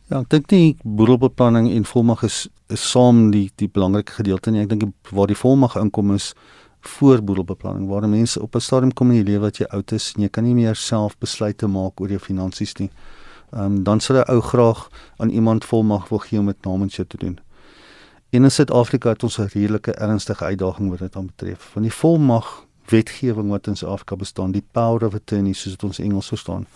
Ja, 0.05 0.19
ek 0.21 0.27
dink 0.29 0.51
nie 0.53 0.75
boedelbeplanning 0.85 1.71
en 1.73 1.85
volmag 1.89 2.21
is, 2.27 2.43
is 2.69 2.83
saam 2.91 3.31
die 3.33 3.47
die 3.57 3.65
belangrike 3.65 4.19
gedeelte 4.19 4.51
nie. 4.53 4.61
Ek 4.61 4.69
dink 4.69 4.83
waar 5.09 5.31
die 5.31 5.37
volmag 5.37 5.73
inkom 5.81 6.11
is 6.13 6.35
voor 6.85 7.23
boedelbeplanning 7.25 7.87
waar 7.89 8.05
mense 8.05 8.37
op 8.41 8.53
'n 8.55 8.61
stadium 8.61 8.93
kom 8.93 9.09
in 9.11 9.23
die 9.23 9.31
lewe 9.31 9.49
wat 9.49 9.57
jy 9.57 9.65
oud 9.73 9.91
is 9.91 10.13
en 10.15 10.21
jy 10.21 10.29
kan 10.29 10.43
nie 10.43 10.53
meer 10.53 10.75
self 10.75 11.17
besluite 11.17 11.67
maak 11.67 12.01
oor 12.01 12.09
jou 12.09 12.19
finansies 12.19 12.75
nie. 12.77 12.91
Ehm 13.53 13.65
um, 13.65 13.83
dan 13.83 13.99
sal 13.99 14.17
'n 14.17 14.29
ou 14.29 14.41
graag 14.41 14.89
aan 15.17 15.29
iemand 15.29 15.65
volmag 15.65 16.09
wil 16.09 16.19
gee 16.19 16.39
om 16.39 16.45
dit 16.45 16.65
namens 16.65 16.95
jou 16.95 17.07
te 17.07 17.17
doen. 17.17 17.39
En 18.29 18.43
in 18.43 18.51
Suid-Afrika 18.51 19.09
het 19.09 19.23
ons 19.23 19.39
'n 19.39 19.49
redelike 19.53 19.91
ernstige 19.91 20.45
uitdaging 20.45 20.89
wat 20.89 20.99
dit 20.99 21.15
aanbetref. 21.15 21.69
Van 21.73 21.81
die 21.81 21.93
volmag 21.93 22.65
wetgewing 22.89 23.49
wat 23.49 23.67
in 23.67 23.75
Suid-Afrika 23.75 24.15
bestaan, 24.15 24.51
die 24.51 24.65
power 24.71 25.05
of 25.05 25.15
attorney 25.15 25.53
soos 25.53 25.73
dit 25.73 25.83
ons 25.83 25.99
Engels 25.99 26.27
verstaan 26.27 26.67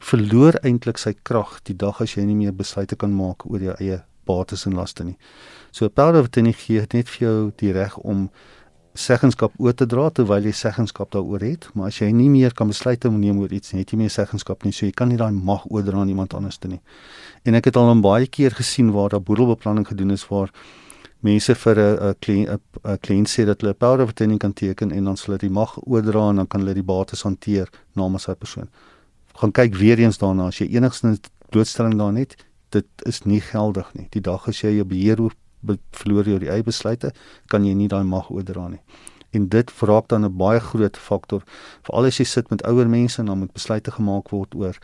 verloor 0.00 0.58
eintlik 0.62 0.98
sy 0.98 1.14
krag 1.22 1.60
die 1.64 1.76
dag 1.76 2.00
as 2.00 2.16
jy 2.16 2.24
nie 2.24 2.34
meer 2.34 2.52
besluite 2.52 2.96
kan 2.96 3.14
maak 3.14 3.46
oor 3.46 3.60
jou 3.60 3.74
eie 3.78 4.02
bates 4.26 4.66
en 4.66 4.74
laste 4.74 5.04
nie. 5.04 5.16
So 5.72 5.84
'n 5.86 5.90
power 5.90 6.20
of 6.20 6.26
attorney 6.26 6.52
gee 6.52 6.86
net 6.92 7.08
vir 7.08 7.28
jou 7.28 7.52
die 7.56 7.72
reg 7.72 7.98
om 7.98 8.30
seggenskap 8.94 9.52
oor 9.58 9.74
te 9.74 9.86
dra 9.86 10.08
terwyl 10.10 10.44
jy 10.44 10.52
seggenskap 10.52 11.10
daaroor 11.14 11.40
het, 11.40 11.68
maar 11.74 11.86
as 11.86 12.00
jy 12.00 12.10
nie 12.12 12.28
meer 12.28 12.54
kan 12.54 12.68
besluite 12.68 13.10
neem 13.10 13.38
oor 13.38 13.52
iets 13.52 13.72
nie, 13.72 13.84
het 13.84 13.92
jy 13.92 13.98
meer 13.98 14.10
seggenskap 14.10 14.64
nie, 14.64 14.72
so 14.72 14.86
jy 14.86 14.92
kan 14.92 15.08
nie 15.08 15.16
daai 15.16 15.30
mag 15.32 15.64
oordra 15.70 16.00
aan 16.00 16.08
iemand 16.08 16.34
anders 16.34 16.58
te 16.58 16.68
nie. 16.68 16.80
En 17.44 17.54
ek 17.54 17.70
het 17.70 17.76
al 17.76 17.94
'n 17.94 18.00
baie 18.00 18.26
keer 18.26 18.50
gesien 18.50 18.90
waar 18.92 19.10
daar 19.10 19.22
boedelbeplanning 19.22 19.86
gedoen 19.86 20.10
is 20.10 20.28
waar 20.28 20.50
mense 21.20 21.54
vir 21.54 21.76
'n 21.78 22.10
'n 22.10 22.14
kliënt 22.20 22.60
'n 22.84 22.98
kliënt 22.98 23.28
sê 23.28 23.44
dat 23.44 23.60
hulle 23.60 23.74
power 23.74 24.02
of 24.02 24.10
attorney 24.10 24.36
kan 24.36 24.52
teken 24.52 24.90
en 24.92 25.04
dan 25.04 25.16
sal 25.16 25.26
hulle 25.26 25.38
die 25.38 25.50
mag 25.50 25.78
oordra 25.86 26.30
en 26.30 26.36
dan 26.36 26.46
kan 26.46 26.60
hulle 26.60 26.74
die 26.74 26.82
bates 26.82 27.22
hanteer 27.22 27.68
namens 27.94 28.24
daai 28.26 28.36
persoon. 28.36 28.68
Gaan 29.38 29.52
kyk 29.54 29.76
weer 29.78 29.98
eens 29.98 30.18
daarna 30.18 30.48
as 30.50 30.58
jy 30.58 30.66
enigstens 30.74 31.20
blootstelling 31.54 31.94
daarin 31.98 32.16
het, 32.16 32.34
dit 32.74 32.86
is 33.06 33.22
nie 33.22 33.40
geldig 33.40 33.92
nie. 33.94 34.08
Die 34.10 34.22
dag 34.22 34.48
as 34.50 34.62
jy 34.64 34.72
jou 34.76 34.86
beheer 34.88 35.20
oor 35.22 35.36
verloor 35.94 36.26
jy 36.26 36.38
die 36.42 36.50
eie 36.50 36.64
besluite, 36.66 37.12
kan 37.46 37.64
jy 37.66 37.74
nie 37.78 37.88
daai 37.90 38.02
mag 38.02 38.32
oordra 38.34 38.66
nie. 38.72 38.80
En 39.36 39.46
dit 39.52 39.70
vraag 39.70 40.08
dan 40.08 40.24
'n 40.24 40.36
baie 40.36 40.60
groot 40.60 40.96
faktor 40.96 41.42
veral 41.82 42.06
as 42.06 42.18
jy 42.18 42.24
sit 42.24 42.50
met 42.50 42.62
ouer 42.66 42.88
mense 42.88 43.20
en 43.20 43.26
dan 43.26 43.38
moet 43.38 43.52
besluite 43.52 43.90
gemaak 43.90 44.30
word 44.30 44.54
oor 44.54 44.76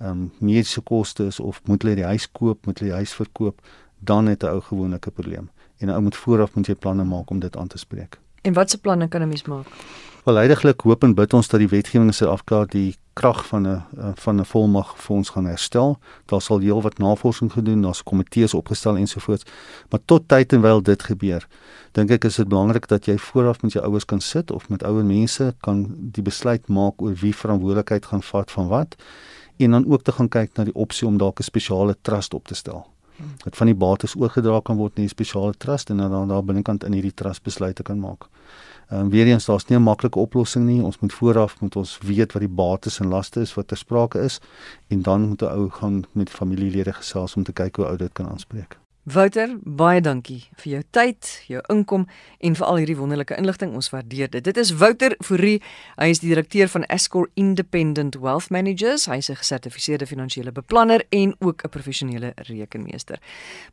ehm 0.00 0.10
um, 0.10 0.30
mediese 0.40 0.80
kostes 0.80 1.40
of 1.40 1.60
moet 1.64 1.82
hulle 1.82 1.94
die 1.94 2.04
huis 2.04 2.26
koop, 2.32 2.66
moet 2.66 2.78
hulle 2.78 2.90
die 2.90 2.96
huis 2.96 3.14
verkoop, 3.14 3.60
dan 4.00 4.26
het 4.26 4.42
'n 4.42 4.46
ou 4.46 4.60
gewoonlik 4.60 5.06
'n 5.06 5.12
probleem 5.12 5.50
en 5.78 5.88
'n 5.88 5.94
ou 5.94 6.00
moet 6.00 6.16
vooraf 6.16 6.54
moet 6.54 6.66
jy 6.66 6.74
planne 6.74 7.04
maak 7.04 7.30
om 7.30 7.38
dit 7.38 7.56
aan 7.56 7.68
te 7.68 7.78
spreek. 7.78 8.18
En 8.42 8.52
watse 8.52 8.78
planne 8.78 9.08
kan 9.08 9.22
'n 9.22 9.28
mens 9.28 9.44
maak? 9.44 9.66
Wel 10.24 10.34
heidaglik 10.34 10.80
hoop 10.80 11.02
en 11.02 11.14
bid 11.14 11.32
ons 11.34 11.48
dat 11.48 11.60
die 11.60 11.68
wetgewing 11.68 12.06
in 12.06 12.14
Suid-Afrika 12.14 12.64
die 12.64 12.96
krag 13.12 13.46
van 13.46 13.62
'n 13.68 13.82
eh, 13.98 14.10
van 14.14 14.40
'n 14.40 14.44
volmag 14.44 14.94
vir 14.96 15.16
ons 15.16 15.30
gaan 15.30 15.44
herstel. 15.44 15.98
Daar 16.26 16.40
sal 16.40 16.58
heelwat 16.58 16.98
navorsing 16.98 17.52
gedoen, 17.52 17.82
daar's 17.82 18.02
komitees 18.02 18.54
opgestel 18.54 18.96
ensovoorts. 18.96 19.44
Maar 19.90 20.00
tot 20.04 20.28
tyd 20.28 20.52
en 20.52 20.60
wyl 20.60 20.82
dit 20.82 21.02
gebeur, 21.02 21.48
dink 21.92 22.10
ek 22.10 22.24
is 22.24 22.36
dit 22.36 22.48
belangrik 22.48 22.88
dat 22.88 23.04
jy 23.04 23.18
vooraf 23.18 23.62
met 23.62 23.72
jou 23.72 23.84
ouers 23.84 24.04
kan 24.04 24.20
sit 24.20 24.50
of 24.50 24.68
met 24.68 24.82
ouer 24.82 25.04
mense 25.04 25.54
kan 25.60 25.94
die 25.98 26.22
besluit 26.22 26.68
maak 26.68 27.02
oor 27.02 27.14
wie 27.14 27.36
verantwoordelikheid 27.36 28.06
gaan 28.06 28.22
vat 28.22 28.50
van 28.50 28.68
wat 28.68 28.96
en 29.56 29.70
dan 29.70 29.86
ook 29.86 30.02
te 30.02 30.12
gaan 30.12 30.28
kyk 30.28 30.56
na 30.56 30.64
die 30.64 30.74
opsie 30.74 31.06
om 31.06 31.16
dalk 31.18 31.38
'n 31.38 31.42
spesiale 31.42 31.96
trust 32.02 32.34
op 32.34 32.46
te 32.46 32.54
stel 32.54 32.86
wat 33.44 33.56
van 33.56 33.70
die 33.70 33.76
bates 33.76 34.14
oorgedra 34.18 34.60
kan 34.64 34.76
word 34.76 34.96
na 34.96 35.04
'n 35.04 35.08
spesiale 35.08 35.54
trust 35.58 35.90
en 35.90 35.96
dan 35.96 36.28
daar 36.28 36.44
binnekant 36.44 36.84
in 36.84 36.92
hierdie 36.92 37.14
trust 37.14 37.42
besluite 37.42 37.82
kan 37.82 38.00
maak. 38.00 38.28
Ehm 38.92 39.00
um, 39.00 39.10
weer 39.10 39.26
eens 39.26 39.44
daar's 39.44 39.64
nie 39.66 39.78
'n 39.78 39.82
maklike 39.82 40.18
oplossing 40.18 40.64
nie. 40.66 40.82
Ons 40.82 40.98
moet 40.98 41.12
vooraf 41.12 41.60
moet 41.60 41.76
ons 41.76 41.98
weet 41.98 42.32
wat 42.32 42.42
die 42.42 42.54
bates 42.54 43.00
en 43.00 43.08
laste 43.08 43.40
is 43.40 43.54
wat 43.54 43.68
ter 43.68 43.76
sprake 43.76 44.18
is 44.18 44.40
en 44.88 45.02
dan 45.02 45.28
moet 45.28 45.42
'n 45.42 45.44
ou 45.44 45.70
gaan 45.70 46.04
met 46.12 46.30
familielede 46.30 46.92
gesels 46.92 47.36
om 47.36 47.42
te 47.42 47.52
kyk 47.52 47.76
hoe 47.76 47.86
ou 47.86 47.96
dit 47.96 48.12
kan 48.12 48.28
aanspreek. 48.28 48.81
Wouter, 49.02 49.56
baie 49.66 49.98
dankie 49.98 50.44
vir 50.62 50.68
jou 50.76 50.80
tyd, 50.94 51.28
jou 51.50 51.58
inkom 51.72 52.04
en 52.38 52.54
vir 52.54 52.66
al 52.68 52.76
hierdie 52.78 52.94
wonderlike 52.94 53.34
inligting. 53.34 53.72
Ons 53.74 53.88
waardeer 53.90 54.28
dit. 54.30 54.44
Dit 54.46 54.60
is 54.62 54.70
Wouter 54.78 55.16
Fourie. 55.26 55.56
Hy 55.96 56.06
is 56.12 56.20
die 56.22 56.30
direkteur 56.30 56.70
van 56.70 56.86
Escor 56.86 57.26
Independent 57.34 58.20
Wealth 58.22 58.52
Managers. 58.54 59.08
Hy 59.10 59.16
is 59.18 59.28
'n 59.28 59.42
gesertifiseerde 59.42 60.06
finansiële 60.06 60.52
beplanner 60.52 61.02
en 61.10 61.34
ook 61.40 61.64
'n 61.64 61.68
professionele 61.68 62.32
rekenmeester. 62.46 63.18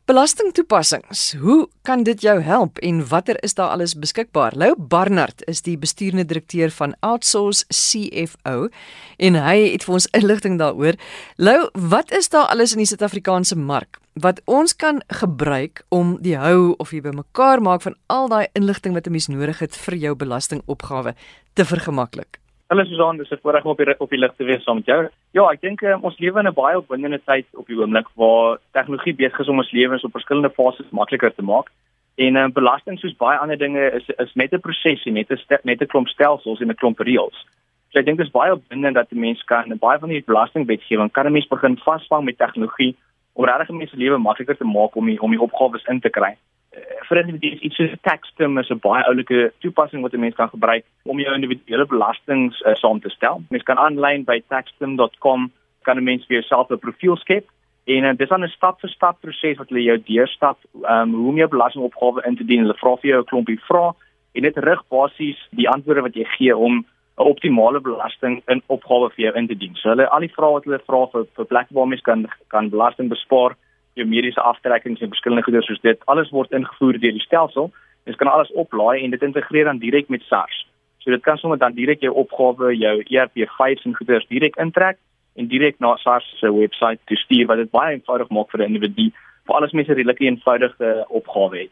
Belastingtoepassings. 0.06 1.34
Hoe 1.38 1.68
kan 1.82 2.02
dit 2.02 2.20
jou 2.20 2.40
help 2.40 2.78
en 2.78 3.08
watter 3.08 3.42
is 3.44 3.54
daar 3.54 3.70
alles 3.70 3.94
beskikbaar? 3.94 4.56
Lou 4.56 4.74
Barnard 4.76 5.46
is 5.46 5.62
die 5.62 5.78
bestuurende 5.78 6.24
direkteur 6.24 6.70
van 6.70 6.96
Outsource 7.00 7.64
CFO 7.68 8.68
en 9.16 9.34
hy 9.34 9.70
het 9.72 9.84
vir 9.84 9.94
ons 9.94 10.06
inligting 10.06 10.58
daaroor. 10.58 10.94
Lou, 11.36 11.70
wat 11.72 12.10
is 12.10 12.28
daar 12.28 12.46
alles 12.46 12.72
in 12.72 12.78
die 12.78 12.86
Suid-Afrikaanse 12.86 13.56
mark? 13.56 13.98
wat 14.20 14.40
ons 14.44 14.74
kan 14.76 15.00
gebruik 15.20 15.82
om 15.88 16.16
die 16.24 16.36
hou 16.36 16.74
of 16.82 16.92
jy 16.94 17.00
bymekaar 17.04 17.60
maak 17.60 17.82
van 17.84 17.96
al 18.08 18.28
daai 18.32 18.46
inligting 18.58 18.94
wat 18.94 19.06
'n 19.06 19.16
mens 19.16 19.28
nodig 19.28 19.58
het 19.60 19.74
vir 19.76 19.94
jou 19.94 20.14
belastingopgawe 20.16 21.12
te 21.54 21.64
vergemaklik. 21.64 22.40
Hallo 22.70 22.84
Susan, 22.84 23.16
dis 23.16 23.30
'n 23.30 23.42
voorreg 23.42 23.64
om 23.64 23.70
op 23.70 23.78
die 23.78 23.94
op 23.98 24.10
die 24.10 24.18
lig 24.18 24.32
te 24.36 24.44
wees 24.44 24.62
saam 24.62 24.76
met 24.76 24.86
jou. 24.86 25.08
Ja, 25.32 25.50
ek 25.50 25.60
dink 25.60 25.82
um, 25.82 26.04
ons 26.04 26.18
lewe 26.18 26.38
in 26.38 26.46
'n 26.46 26.54
baie 26.54 26.78
opwindende 26.78 27.20
tyd 27.24 27.46
op 27.54 27.66
die 27.66 27.76
oomblik 27.76 28.06
waar 28.14 28.58
tegnologie 28.72 29.14
besig 29.14 29.40
is 29.40 29.48
om 29.48 29.58
ons 29.58 29.72
lewens 29.72 30.04
op 30.04 30.12
verskillende 30.12 30.50
fases 30.50 30.90
makliker 30.90 31.34
te 31.34 31.42
maak. 31.42 31.66
En 32.14 32.36
um, 32.36 32.52
belasting 32.52 32.98
soos 32.98 33.16
baie 33.16 33.38
ander 33.38 33.58
dinge 33.58 33.90
is 33.98 34.08
is 34.18 34.34
net 34.34 34.52
'n 34.52 34.60
proses 34.60 35.04
en 35.06 35.12
net 35.12 35.30
'n 35.30 35.58
net 35.64 35.82
'n 35.82 35.86
klomp 35.86 36.08
stelsels 36.08 36.60
en 36.60 36.70
'n 36.70 36.74
klomp 36.74 36.98
reëls. 36.98 37.44
So 37.90 37.98
ek 37.98 38.04
dink 38.04 38.18
dit 38.18 38.26
is 38.26 38.32
baie 38.32 38.52
opwindend 38.52 38.94
dat 38.94 39.10
'n 39.10 39.18
mens 39.18 39.42
kan 39.44 39.78
baie 39.78 39.98
van 39.98 40.08
die 40.08 40.22
belastingwetgewing 40.22 41.10
kan 41.10 41.26
'n 41.26 41.32
mens 41.32 41.48
begin 41.48 41.76
vasvang 41.76 42.24
met 42.24 42.38
tegnologie 42.38 42.96
om 43.34 43.44
regtig 43.44 43.76
mense 43.76 43.96
lewe 43.96 44.18
makliker 44.18 44.56
te 44.56 44.64
maak 44.64 44.96
om 44.96 45.06
die, 45.06 45.20
om 45.20 45.30
die 45.30 45.40
opgawes 45.40 45.84
in 45.88 46.00
te 46.00 46.10
kry. 46.10 46.34
Uh, 46.76 46.98
vir 47.08 47.22
individue 47.22 47.60
iets 47.66 47.76
soos 47.76 47.94
TaxTim 48.06 48.58
is 48.58 48.70
'n 48.70 48.82
baie 48.82 49.04
oulike 49.10 49.52
toepassing 49.60 50.02
wat 50.02 50.14
'n 50.14 50.20
mens 50.20 50.34
kan 50.34 50.48
gebruik 50.48 50.84
om 51.04 51.18
jou 51.18 51.34
individuele 51.34 51.86
belastings 51.86 52.60
uh, 52.62 52.74
saam 52.74 53.00
te 53.00 53.10
stel. 53.10 53.42
Mens 53.50 53.62
kan 53.62 53.78
aanlyn 53.78 54.24
by 54.24 54.42
taxtim.com 54.48 55.50
kan 55.82 55.96
'n 55.96 56.04
mens 56.04 56.26
vir 56.26 56.40
jouself 56.40 56.70
'n 56.70 56.78
profiel 56.78 57.16
skep 57.16 57.46
en 57.86 58.04
uh, 58.04 58.12
dis 58.16 58.28
dan 58.28 58.44
'n 58.44 58.48
stap 58.48 58.80
vir 58.80 58.90
stap 58.90 59.20
proses 59.20 59.58
wat 59.58 59.68
hulle 59.68 59.82
jou 59.82 59.98
deurstap 59.98 60.58
um, 60.82 61.14
hoe 61.14 61.28
om 61.28 61.36
jou 61.36 61.48
belastingopgawe 61.48 62.22
in 62.26 62.36
te 62.36 62.44
dien. 62.44 62.60
Hulle 62.60 62.78
vra 62.82 62.96
vir 62.96 63.10
jou 63.10 63.20
'n 63.20 63.30
klompie 63.30 63.60
vrae 63.68 63.92
en 64.34 64.42
dit 64.42 64.56
rig 64.56 64.82
basies 64.88 65.38
die 65.50 65.68
antwoorde 65.68 66.02
wat 66.02 66.14
jy 66.14 66.24
gee 66.24 66.56
om 66.56 66.84
'n 67.20 67.28
optimale 67.28 67.80
belasting 67.80 68.42
in 68.48 68.62
opgawe 68.66 69.10
vir 69.14 69.24
jou 69.24 69.34
in 69.36 69.46
te 69.46 69.54
dien. 69.54 69.74
So 69.74 69.88
hulle 69.92 70.08
al 70.08 70.24
die 70.24 70.32
vrae 70.36 70.52
wat 70.52 70.64
hulle 70.64 70.80
vra 70.86 71.06
vir 71.12 71.26
vir 71.36 71.46
plekke 71.52 71.74
waar 71.76 71.88
mens 71.88 72.02
kan 72.02 72.26
kan 72.48 72.70
belasting 72.70 73.08
bespaar, 73.08 73.56
jou 73.94 74.06
mediese 74.06 74.40
aftrekkings 74.40 75.00
en 75.00 75.12
verskillende 75.12 75.44
goederes 75.44 75.66
soos 75.66 75.82
dit, 75.82 75.98
alles 76.06 76.30
word 76.30 76.52
ingevoer 76.52 76.98
deur 77.00 77.12
die 77.12 77.26
stelsel. 77.26 77.70
Mens 78.06 78.16
kan 78.16 78.28
alles 78.28 78.52
oplaai 78.52 79.04
en 79.04 79.10
dit 79.10 79.22
integreer 79.22 79.64
dan 79.64 79.78
direk 79.78 80.08
met 80.08 80.22
SARS. 80.22 80.66
So 80.98 81.10
dit 81.10 81.22
kan 81.22 81.36
sommer 81.36 81.58
dan 81.58 81.74
direk 81.74 82.00
jou 82.00 82.14
opgawe, 82.14 82.72
jou 82.76 82.96
ERP5 83.02 83.84
en 83.84 83.96
goederes 83.96 84.28
direk 84.28 84.56
intrek 84.56 84.96
en 85.36 85.48
direk 85.48 85.78
na 85.80 85.96
SARS 85.96 86.26
se 86.38 86.52
webwerf 86.52 86.98
toe 87.04 87.16
stuur 87.16 87.46
wat 87.46 87.56
dit 87.56 87.70
baie 87.70 87.94
eenvoudig 87.96 88.30
maak 88.30 88.50
vir 88.50 88.60
'n 88.60 88.72
individu 88.72 89.10
vir 89.46 89.54
alles 89.56 89.72
mense 89.72 89.92
redelike 89.92 90.24
eenvoudige 90.24 91.04
opgawe 91.08 91.58
het. 91.58 91.70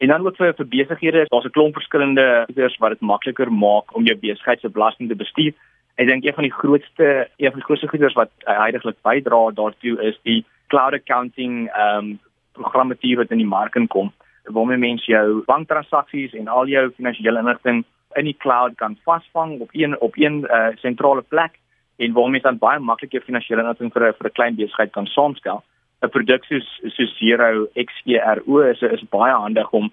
En 0.00 0.08
dan 0.08 0.26
ook 0.26 0.36
vir 0.36 0.54
vir 0.56 0.68
besighede, 0.68 1.26
daar's 1.28 1.44
'n 1.44 1.56
klomp 1.56 1.74
verskillende 1.74 2.44
goeders 2.46 2.76
wat 2.78 2.90
dit 2.90 3.00
makliker 3.00 3.52
maak 3.52 3.94
om 3.96 4.04
jou 4.04 4.16
besigheid 4.16 4.60
se 4.60 4.68
belasting 4.68 5.08
te 5.08 5.16
bestuur. 5.16 5.52
Ek 5.94 6.06
dink 6.06 6.24
een 6.24 6.34
van 6.34 6.42
die 6.42 6.58
grootste 6.60 7.28
een 7.36 7.50
van 7.50 7.60
die 7.60 7.68
grootste 7.68 7.88
goeders 7.88 8.14
wat 8.14 8.30
heidaglik 8.44 8.96
bydra 9.02 9.50
daartoe 9.50 10.02
is 10.02 10.18
die 10.22 10.44
cloud 10.68 10.92
accounting 10.92 11.68
ehm 11.68 11.96
um, 11.98 12.18
programmatuur 12.52 13.16
wat 13.16 13.30
in 13.30 13.38
die 13.38 13.54
mark 13.56 13.74
inkom 13.74 14.12
waarmee 14.44 14.76
mense 14.76 15.10
jou 15.10 15.42
banktransaksies 15.46 16.34
en 16.34 16.48
al 16.48 16.66
jou 16.66 16.90
finansiële 16.96 17.38
inligting 17.38 17.84
in 18.18 18.24
die 18.24 18.36
cloud 18.36 18.74
kan 18.76 18.96
vasvang 19.04 19.60
op 19.60 19.68
een 19.72 20.00
op 20.00 20.16
een 20.16 20.46
uh, 20.50 20.68
sentrale 20.76 21.22
plek 21.22 21.58
en 21.96 22.12
waarmee 22.12 22.40
dan 22.40 22.58
baie 22.58 22.78
maklik 22.78 23.12
jou 23.12 23.22
finansiële 23.24 23.60
inligting 23.60 23.92
vir 23.92 24.14
vir 24.18 24.26
'n 24.26 24.38
klein 24.38 24.54
besigheid 24.56 24.92
kan 24.92 25.06
saamstel. 25.06 25.62
'n 26.02 26.08
produk 26.08 26.44
soos 26.44 26.68
soos 26.96 27.16
Zero 27.18 27.66
XGRO 27.76 28.60
is 28.70 28.82
is 28.82 29.08
baie 29.10 29.32
handig 29.32 29.70
om 29.72 29.90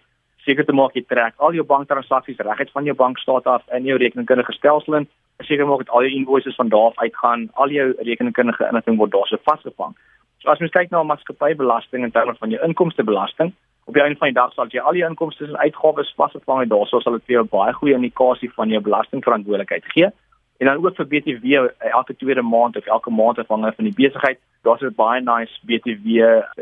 seker 0.48 0.66
te 0.66 0.74
maak 0.74 0.96
jy 0.96 1.04
trek 1.04 1.34
al 1.44 1.56
jou 1.58 1.66
banktransaksies 1.68 2.40
reguit 2.48 2.72
van 2.72 2.86
jou 2.88 2.96
bankstate 2.96 3.50
af 3.52 3.64
in 3.76 3.88
jou 3.90 3.98
rekenkundige 4.00 4.54
stelsel 4.56 5.02
in. 5.02 5.08
Seker 5.44 5.68
maak 5.68 5.84
dat 5.84 5.90
al 5.90 6.08
jou 6.08 6.14
invoices 6.20 6.56
van 6.56 6.70
daar 6.70 6.92
af 6.92 7.02
uitgaan, 7.04 7.50
al 7.54 7.70
jou 7.70 7.88
rekenkundige 8.00 8.68
inligting 8.70 8.98
word 8.98 9.12
daar 9.12 9.28
so 9.28 9.38
vasgevang. 9.44 9.96
So 10.40 10.50
as 10.50 10.60
mens 10.60 10.72
kyk 10.72 10.92
na 10.92 11.04
maatskappybelasting 11.04 12.04
in 12.04 12.12
terme 12.12 12.36
van 12.40 12.50
jou 12.50 12.62
inkomstebelasting, 12.64 13.52
op 13.88 13.94
die 13.94 14.04
einde 14.04 14.18
van 14.20 14.32
die 14.32 14.40
dag 14.40 14.54
sal 14.54 14.72
jy 14.72 14.80
al 14.80 14.96
jou 14.96 15.10
inkomste 15.10 15.46
en 15.46 15.60
uitgawes 15.60 16.14
vasgevang 16.16 16.64
en 16.64 16.72
daaroor 16.72 17.04
sal 17.04 17.20
dit 17.20 17.28
vir 17.28 17.40
jou 17.40 17.46
baie 17.52 17.74
goeie 17.74 18.00
indikasie 18.00 18.50
van 18.56 18.72
jou 18.72 18.82
belastingverantwoordelikheid 18.88 19.92
gee. 19.94 20.10
En 20.58 20.66
dan 20.66 20.76
ook 20.76 20.96
vir 20.96 21.08
BTW 21.08 21.46
eh, 21.54 21.92
elke 21.92 22.16
tweede 22.16 22.42
maand 22.42 22.78
of 22.78 22.86
elke 22.86 23.10
maand 23.10 23.38
afhangende 23.38 23.76
van 23.76 23.84
die 23.84 23.94
besigheid, 23.94 24.40
daar's 24.62 24.82
'n 24.82 24.94
baie 24.96 25.22
nice 25.22 25.60
BTW 25.62 26.08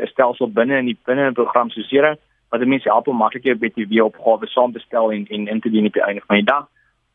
stelsel 0.08 0.52
binne 0.52 0.78
in 0.78 0.86
die 0.86 0.98
binne 1.06 1.30
'n 1.30 1.34
program 1.34 1.70
soos 1.70 1.88
Zero 1.88 2.16
wat 2.50 2.66
mense 2.66 2.90
help 2.90 3.08
om 3.08 3.18
makliker 3.18 3.58
BTW 3.58 4.02
opgawes 4.04 4.52
saam 4.52 4.72
te 4.72 4.80
stel 4.80 5.12
en 5.12 5.26
en 5.28 5.48
in 5.48 5.60
te 5.60 5.70
dien 5.70 5.86
op 5.86 5.94
die 5.94 6.04
einde 6.04 6.22
van 6.26 6.36
die 6.36 6.46
dag. 6.46 6.68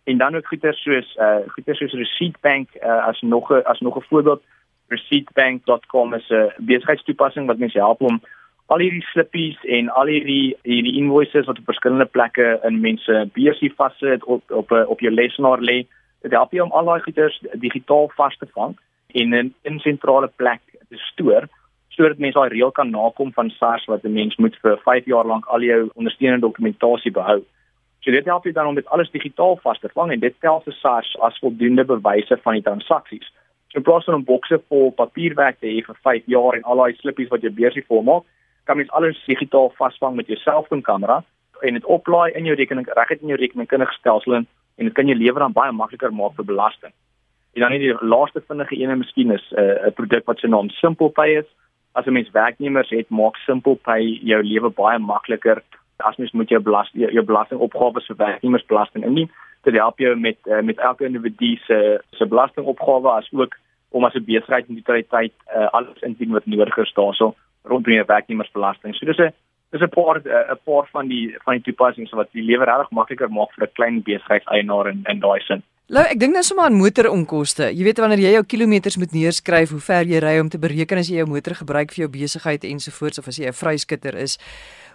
En 0.04 0.18
dan 0.18 0.36
ook 0.36 0.46
goeder 0.46 0.74
soos 0.74 1.16
uh 1.16 1.36
goeder 1.46 1.76
soos 1.76 1.92
Receipt 1.92 2.40
Bank 2.40 2.68
uh, 2.82 3.06
as 3.06 3.20
nog 3.20 3.50
'n 3.50 3.62
as 3.64 3.80
nog 3.80 3.96
'n 3.96 4.08
voorbeeld 4.08 4.42
receiptbank.com 4.88 6.14
is 6.14 6.28
'n 6.28 6.52
besigheidstoepassing 6.56 7.46
wat 7.46 7.58
mense 7.58 7.78
help 7.78 8.00
om 8.00 8.20
al 8.66 8.78
hierdie 8.78 9.06
slippies 9.12 9.64
en 9.64 9.88
al 9.88 10.06
hierdie 10.06 10.56
hierdie 10.62 10.96
invoices 10.96 11.46
wat 11.46 11.58
op 11.58 11.64
verskillende 11.64 12.04
plekke 12.04 12.60
in 12.62 12.80
mense 12.80 13.28
beursie 13.32 13.72
vassit 13.74 14.24
op 14.24 14.50
op 14.50 14.70
op 14.70 15.00
jou 15.00 15.14
lesenaar 15.14 15.60
lê 15.60 15.86
dit 16.22 16.32
help 16.32 16.52
jou 16.52 16.64
om 16.64 16.72
al 16.72 16.84
daai 16.84 17.00
goeders 17.00 17.40
digitaal 17.62 18.10
vas 18.16 18.36
te 18.36 18.46
vang 18.54 18.76
en 19.14 19.32
in 19.34 19.54
'n 19.62 19.78
sentrale 19.78 20.28
plek 20.36 20.60
te 20.88 20.96
stoor 20.96 21.48
sodat 21.88 22.18
mense 22.18 22.38
daai 22.38 22.52
reël 22.52 22.70
kan 22.72 22.90
nakom 22.90 23.32
van 23.32 23.50
SARS 23.50 23.84
wat 23.86 24.04
'n 24.04 24.12
mens 24.12 24.36
moet 24.36 24.56
vir 24.62 24.76
5 24.84 25.04
jaar 25.04 25.26
lank 25.26 25.46
al 25.46 25.60
jou 25.60 25.90
ondersteunende 25.94 26.46
dokumentasie 26.46 27.10
behou. 27.10 27.44
So 28.00 28.10
dit 28.10 28.24
help 28.24 28.44
jou 28.44 28.52
dan 28.52 28.66
om 28.66 28.74
dit 28.74 28.86
alles 28.86 29.10
digitaal 29.10 29.56
vas 29.62 29.78
te 29.78 29.88
vang 29.88 30.12
en 30.12 30.20
dit 30.20 30.34
tel 30.40 30.60
vir 30.60 30.72
SARS 30.72 31.16
as 31.20 31.38
voldoende 31.38 31.84
bewyse 31.84 32.36
van 32.42 32.54
die 32.54 32.62
transaksies. 32.62 33.32
So 33.68 33.78
in 33.78 33.82
plaas 33.82 34.04
van 34.04 34.14
om 34.14 34.24
bokse 34.24 34.60
vol 34.68 34.92
papierwerk 34.92 35.60
te 35.60 35.66
hê 35.66 35.82
vir 35.84 35.96
5 36.02 36.22
jaar 36.26 36.56
en 36.56 36.62
al 36.62 36.76
daai 36.76 36.94
slippies 36.94 37.28
wat 37.28 37.42
jy 37.42 37.50
beursie 37.50 37.84
vol 37.88 38.02
maak, 38.02 38.22
kan 38.64 38.76
mens 38.76 38.90
alles 38.90 39.24
digitaal 39.26 39.72
vasvang 39.76 40.16
met 40.16 40.26
jou 40.26 40.38
selfoonkamera 40.38 41.24
en 41.60 41.74
dit 41.74 41.84
oplaai 41.84 42.32
in 42.32 42.44
jou 42.44 42.56
rekening 42.56 42.86
reguit 42.86 43.22
in 43.22 43.28
jou 43.28 43.38
rekeningkundige 43.38 43.92
stelsel 43.92 44.34
en 44.34 44.46
dit 44.86 44.94
kan 44.94 45.06
jou 45.06 45.18
lewe 45.18 45.38
dan 45.38 45.52
baie 45.52 45.72
makliker 45.72 46.12
maak 46.12 46.34
vir 46.36 46.44
belasting. 46.44 46.92
En 47.54 47.60
dan 47.60 47.70
net 47.70 47.80
die 47.80 47.94
laaste 48.00 48.42
vinnige 48.46 48.76
ene 48.76 48.96
miskien 48.96 49.32
is 49.32 49.46
'n 49.52 49.60
uh, 49.60 49.90
produk 49.94 50.24
wat 50.26 50.38
se 50.38 50.48
naam 50.48 50.70
SimplePay 50.70 51.30
is. 51.42 51.48
As 51.92 52.06
'n 52.06 52.12
mens 52.12 52.30
werknemers 52.30 52.90
het, 52.90 53.10
maak 53.10 53.36
SimplePay 53.36 54.20
jou 54.22 54.42
lewe 54.42 54.70
baie 54.70 54.98
makliker 54.98 55.62
as 55.96 56.16
mens 56.16 56.32
moet 56.32 56.48
jou 56.48 56.60
belasting 56.60 57.12
jou 57.12 57.24
belastingopgawes 57.24 58.06
vir 58.06 58.16
werknemersbelasting 58.16 59.04
indien. 59.04 59.30
Dit 59.62 59.74
help 59.74 59.98
jou 59.98 60.16
met 60.16 60.38
uh, 60.46 60.62
met 60.62 60.78
elke 60.78 61.04
individu 61.04 61.56
se 61.66 62.00
se 62.10 62.26
belastingopgawe 62.26 63.10
as 63.10 63.28
ook 63.32 63.56
om 63.90 64.04
as 64.04 64.14
'n 64.14 64.24
besigheid 64.24 64.68
in 64.68 64.74
die 64.74 65.04
tyd 65.08 65.32
uh, 65.56 65.68
alles 65.70 66.02
indien 66.02 66.32
wat 66.32 66.46
nodig 66.46 66.76
is 66.76 66.92
daarso 66.92 67.34
rondom 67.62 67.92
jou 67.92 68.04
werknemersbelasting. 68.06 68.94
So 68.94 69.06
dis 69.06 69.18
'n 69.18 69.34
dis 69.72 69.82
'n 69.82 69.88
paar 69.88 70.20
'n 70.20 70.58
paar 70.64 70.88
van 70.92 71.08
die 71.08 71.36
van 71.44 71.54
die 71.54 71.62
toepassings 71.62 72.10
wat 72.10 72.28
die 72.32 72.42
lewe 72.42 72.64
regtig 72.64 72.90
makliker 72.90 73.30
maak 73.30 73.52
vir 73.54 73.66
'n 73.66 73.74
klein 73.74 74.02
besigheidseienaar 74.02 74.88
in 74.88 75.04
in 75.08 75.20
daai 75.20 75.40
sin. 75.40 75.62
Lou, 75.90 76.02
ek 76.06 76.20
dink 76.20 76.32
nou 76.32 76.42
sommer 76.42 76.64
aan 76.64 76.78
motoronkoste. 76.78 77.64
Jy 77.74 77.84
weet 77.84 77.98
wanneer 77.98 78.18
jy 78.18 78.32
jou 78.32 78.44
kilometers 78.44 78.96
moet 78.96 79.12
neerskryf, 79.12 79.70
hoe 79.70 79.80
ver 79.80 80.04
jy 80.04 80.20
ry 80.22 80.38
om 80.38 80.48
te 80.48 80.58
bereken 80.58 80.98
as 80.98 81.08
jy 81.08 81.16
jou 81.16 81.26
motor 81.26 81.54
gebruik 81.54 81.90
vir 81.90 82.06
jou 82.06 82.08
besigheid 82.08 82.64
ensovoorts 82.64 83.18
of 83.18 83.26
as 83.26 83.38
jy 83.38 83.46
'n 83.46 83.52
vryskutter 83.52 84.14
is. 84.14 84.38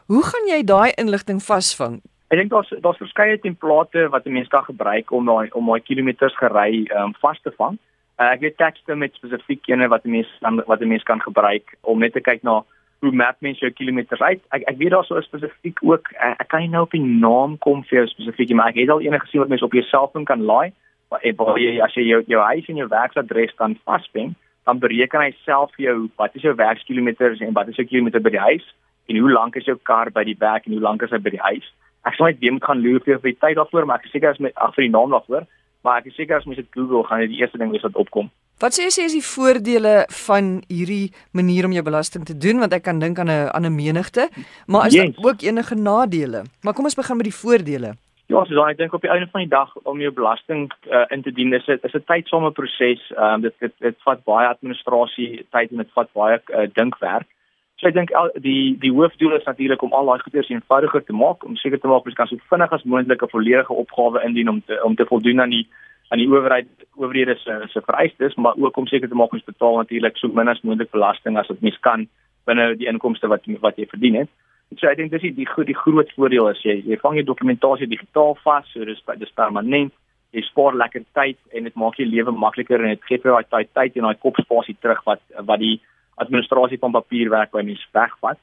Hoe 0.08 0.24
gaan 0.24 0.48
jy 0.48 0.64
daai 0.64 0.94
inligting 0.98 1.42
vasvang? 1.44 2.02
Ek 2.32 2.38
dink 2.38 2.50
daar's 2.50 2.70
daar's 2.82 2.98
verskeie 2.98 3.38
template 3.38 4.10
wat 4.10 4.26
'n 4.26 4.34
mens 4.34 4.48
kan 4.48 4.64
gebruik 4.64 5.12
om 5.12 5.26
daai 5.26 5.50
om 5.52 5.66
daai 5.66 5.82
kilometers 5.82 6.36
gery 6.38 6.88
um, 6.96 7.14
vas 7.22 7.40
te 7.42 7.52
vang. 7.58 7.78
Uh, 8.18 8.32
ek 8.32 8.40
weet 8.40 8.58
tekste 8.58 8.96
met 8.96 9.14
spesifiek 9.14 9.68
ene 9.68 9.88
wat 9.88 10.06
'n 10.06 10.12
mens 10.12 10.28
wat 10.66 10.82
'n 10.82 10.88
mens 10.88 11.04
kan 11.04 11.20
gebruik 11.20 11.76
om 11.82 12.00
net 12.00 12.14
te 12.14 12.22
kyk 12.22 12.44
na 12.44 12.64
hoe 13.04 13.12
map 13.12 13.42
mens 13.46 13.60
jou 13.60 13.72
kilometers 13.72 14.22
uit. 14.22 14.42
Ek 14.56 14.64
ek 14.72 14.80
weet 14.80 14.94
daar 14.96 15.06
sou 15.06 15.22
spesifiek 15.22 15.82
ook 15.84 16.10
uh, 16.16 16.34
ek 16.40 16.48
kan 16.52 16.64
nie 16.64 16.72
nou 16.74 16.86
op 16.88 16.96
die 16.96 17.04
naam 17.04 17.58
kom 17.66 17.84
vir 17.90 18.02
jou 18.02 18.08
spesifiek 18.14 18.56
maar 18.56 18.74
ek 18.74 18.82
het 18.84 18.94
al 18.94 19.04
enige 19.04 19.26
gesien 19.28 19.44
wat 19.44 19.52
mens 19.54 19.66
op 19.66 19.74
jou 19.74 19.84
selfoon 19.90 20.26
kan 20.26 20.42
laai. 20.42 20.74
Maar 21.10 21.22
jy 21.60 21.78
as 21.86 21.94
jy 21.94 22.08
jou 22.08 22.24
jou 22.28 22.42
huis 22.42 22.68
en 22.70 22.82
jou 22.82 22.88
werksadres 22.90 23.54
dan 23.60 23.78
vaspen, 23.86 24.34
dan 24.66 24.80
bereken 24.82 25.22
hy 25.22 25.32
self 25.46 25.72
vir 25.78 25.86
jou 25.86 25.98
wat 26.18 26.36
is 26.36 26.46
jou 26.48 26.56
werkskilometers 26.58 27.44
en 27.46 27.54
wat 27.54 27.70
is 27.70 27.78
jou 27.80 27.86
kilometer 27.86 28.24
by 28.26 28.34
die 28.34 28.46
huis 28.48 28.66
en 29.06 29.20
hoe 29.22 29.32
lank 29.32 29.56
is 29.56 29.68
jou 29.70 29.78
kar 29.84 30.10
by 30.12 30.24
die 30.26 30.38
werk 30.40 30.66
en 30.66 30.74
hoe 30.74 30.82
lank 30.82 31.04
is 31.06 31.14
hy 31.14 31.22
by 31.22 31.36
die 31.36 31.44
huis. 31.44 31.68
Ek 32.06 32.18
sal 32.18 32.32
net 32.32 32.42
weer 32.42 32.58
gaan 32.62 32.82
loer 32.82 33.04
vir 33.06 33.22
die 33.22 33.38
tyd 33.38 33.60
daarvoor, 33.60 33.86
maar 33.86 34.02
ek 34.02 34.10
seker 34.10 34.34
as 34.34 34.42
met 34.42 34.56
agter 34.56 34.86
die 34.86 34.94
naam 34.94 35.14
daarvoor, 35.14 35.46
maar 35.86 36.02
ek 36.02 36.10
is 36.10 36.18
seker 36.18 36.40
as 36.40 36.48
mens 36.50 36.58
dit 36.62 36.72
Google 36.74 37.06
gaan 37.06 37.22
dit 37.26 37.36
die 37.36 37.44
eerste 37.44 37.62
ding 37.62 37.72
wees 37.74 37.86
wat 37.86 37.98
opkom. 38.02 38.32
Wat 38.64 38.72
sê 38.72 38.86
jy 38.88 39.04
is 39.04 39.14
die 39.18 39.26
voordele 39.26 40.06
van 40.26 40.62
hierdie 40.72 41.12
manier 41.36 41.66
om 41.68 41.74
jou 41.76 41.84
belasting 41.84 42.24
te 42.24 42.38
doen 42.40 42.62
want 42.64 42.74
ek 42.74 42.86
kan 42.88 43.02
dink 43.04 43.20
aan 43.20 43.28
'n 43.28 43.52
aan 43.52 43.66
'n 43.68 43.76
menigte, 43.76 44.30
maar 44.68 44.88
is 44.88 44.94
yes. 44.94 45.16
daar 45.16 45.26
ook 45.26 45.42
enige 45.42 45.76
nadele? 45.76 46.44
Maar 46.64 46.74
kom 46.74 46.86
ons 46.86 46.96
begin 46.96 47.18
met 47.18 47.28
die 47.28 47.40
voordele. 47.44 47.96
Ja, 48.28 48.46
so 48.46 48.56
dan 48.56 48.70
ek 48.70 48.78
dink 48.78 48.94
op 48.94 49.02
die 49.02 49.10
einde 49.10 49.28
van 49.32 49.42
die 49.42 49.50
dag 49.50 49.76
om 49.84 50.00
jou 50.00 50.12
belasting 50.12 50.72
uh, 50.90 51.06
in 51.10 51.22
te 51.22 51.32
dien 51.32 51.54
is 51.54 51.66
dit 51.66 51.84
is 51.84 51.94
'n 51.94 52.04
tydsame 52.06 52.52
proses. 52.52 53.02
Ehm 53.12 53.34
um, 53.34 53.42
dit 53.42 53.54
dit 53.60 53.74
dit 53.80 53.96
vat 54.06 54.24
baie 54.24 54.48
administrasie 54.48 55.46
tyd 55.52 55.72
en 55.72 55.78
dit 55.78 55.92
vat 55.94 56.10
baie 56.14 56.42
uh, 56.48 56.68
dinkwerk. 56.74 57.28
So 57.76 57.88
ek 57.88 57.94
dink 57.94 58.10
die 58.40 58.78
die 58.80 58.92
hoofdoel 58.92 59.36
is 59.36 59.44
natuurlik 59.44 59.82
om 59.82 59.94
al 59.94 60.06
daai 60.06 60.20
goeders 60.20 60.50
eenvoudiger 60.50 61.04
te 61.04 61.14
maak 61.14 61.44
om 61.44 61.56
seker 61.56 61.80
te 61.80 61.88
maak 61.88 62.06
ons 62.06 62.16
kan 62.16 62.28
so 62.28 62.38
vinnig 62.50 62.72
as 62.72 62.84
moontlik 62.84 63.22
'n 63.22 63.36
volledige 63.36 63.74
opgawe 63.74 64.24
indien 64.24 64.50
om 64.50 64.62
te 64.66 64.84
om 64.84 64.96
te 64.96 65.06
voldoen 65.06 65.42
aan 65.42 65.50
die 65.50 65.68
aan 66.10 66.22
die 66.22 66.30
owerheid 66.30 66.70
owerhede 66.96 67.36
se 67.42 67.58
se 67.74 67.82
vereistes 67.82 68.36
maar 68.36 68.58
ook 68.58 68.78
om 68.78 68.88
seker 68.88 69.10
te 69.10 69.16
maak 69.16 69.34
ons 69.34 69.48
betaal 69.48 69.78
natuurlik 69.82 70.18
so 70.18 70.28
min 70.28 70.52
as 70.52 70.62
moontlik 70.62 70.92
belasting 70.92 71.38
as 71.38 71.50
wat 71.52 71.62
mens 71.62 71.80
kan 71.88 72.08
binne 72.46 72.76
die 72.80 72.90
inkomste 72.92 73.28
wat 73.28 73.48
wat 73.62 73.78
jy 73.78 73.88
verdien 73.90 74.22
het. 74.22 74.30
So 74.78 74.88
ek 74.90 74.98
dink 74.98 75.12
dis 75.12 75.22
die 75.22 75.36
die, 75.36 75.48
die 75.66 75.78
groot 75.78 76.12
voordeel 76.18 76.50
is 76.54 76.62
jy 76.66 76.82
jy 76.86 77.00
vang 77.02 77.20
jou 77.20 77.26
dokumentasie 77.32 77.90
digitaal 77.90 78.38
vas 78.44 78.70
so 78.74 78.86
dis 78.86 79.02
dis 79.18 79.38
permanent 79.42 79.94
jy 80.36 80.44
spaar 80.50 80.76
lekker 80.76 81.04
tyd 81.18 81.38
en 81.56 81.68
dit 81.70 81.76
maak 81.80 81.98
jou 82.00 82.08
lewe 82.08 82.32
makliker 82.36 82.82
en 82.82 82.92
dit 82.94 83.10
gee 83.10 83.22
vir 83.24 83.32
jou 83.32 83.42
daai 83.56 83.68
tyd 83.78 83.98
en 83.98 84.10
daai 84.10 84.24
kopspasie 84.26 84.76
terug 84.82 85.02
wat 85.10 85.22
wat 85.50 85.62
die 85.64 85.78
administrasie 86.22 86.80
van 86.80 86.96
papierwerk 86.96 87.52
by 87.52 87.64
mens 87.68 87.84
wegvat. 87.96 88.40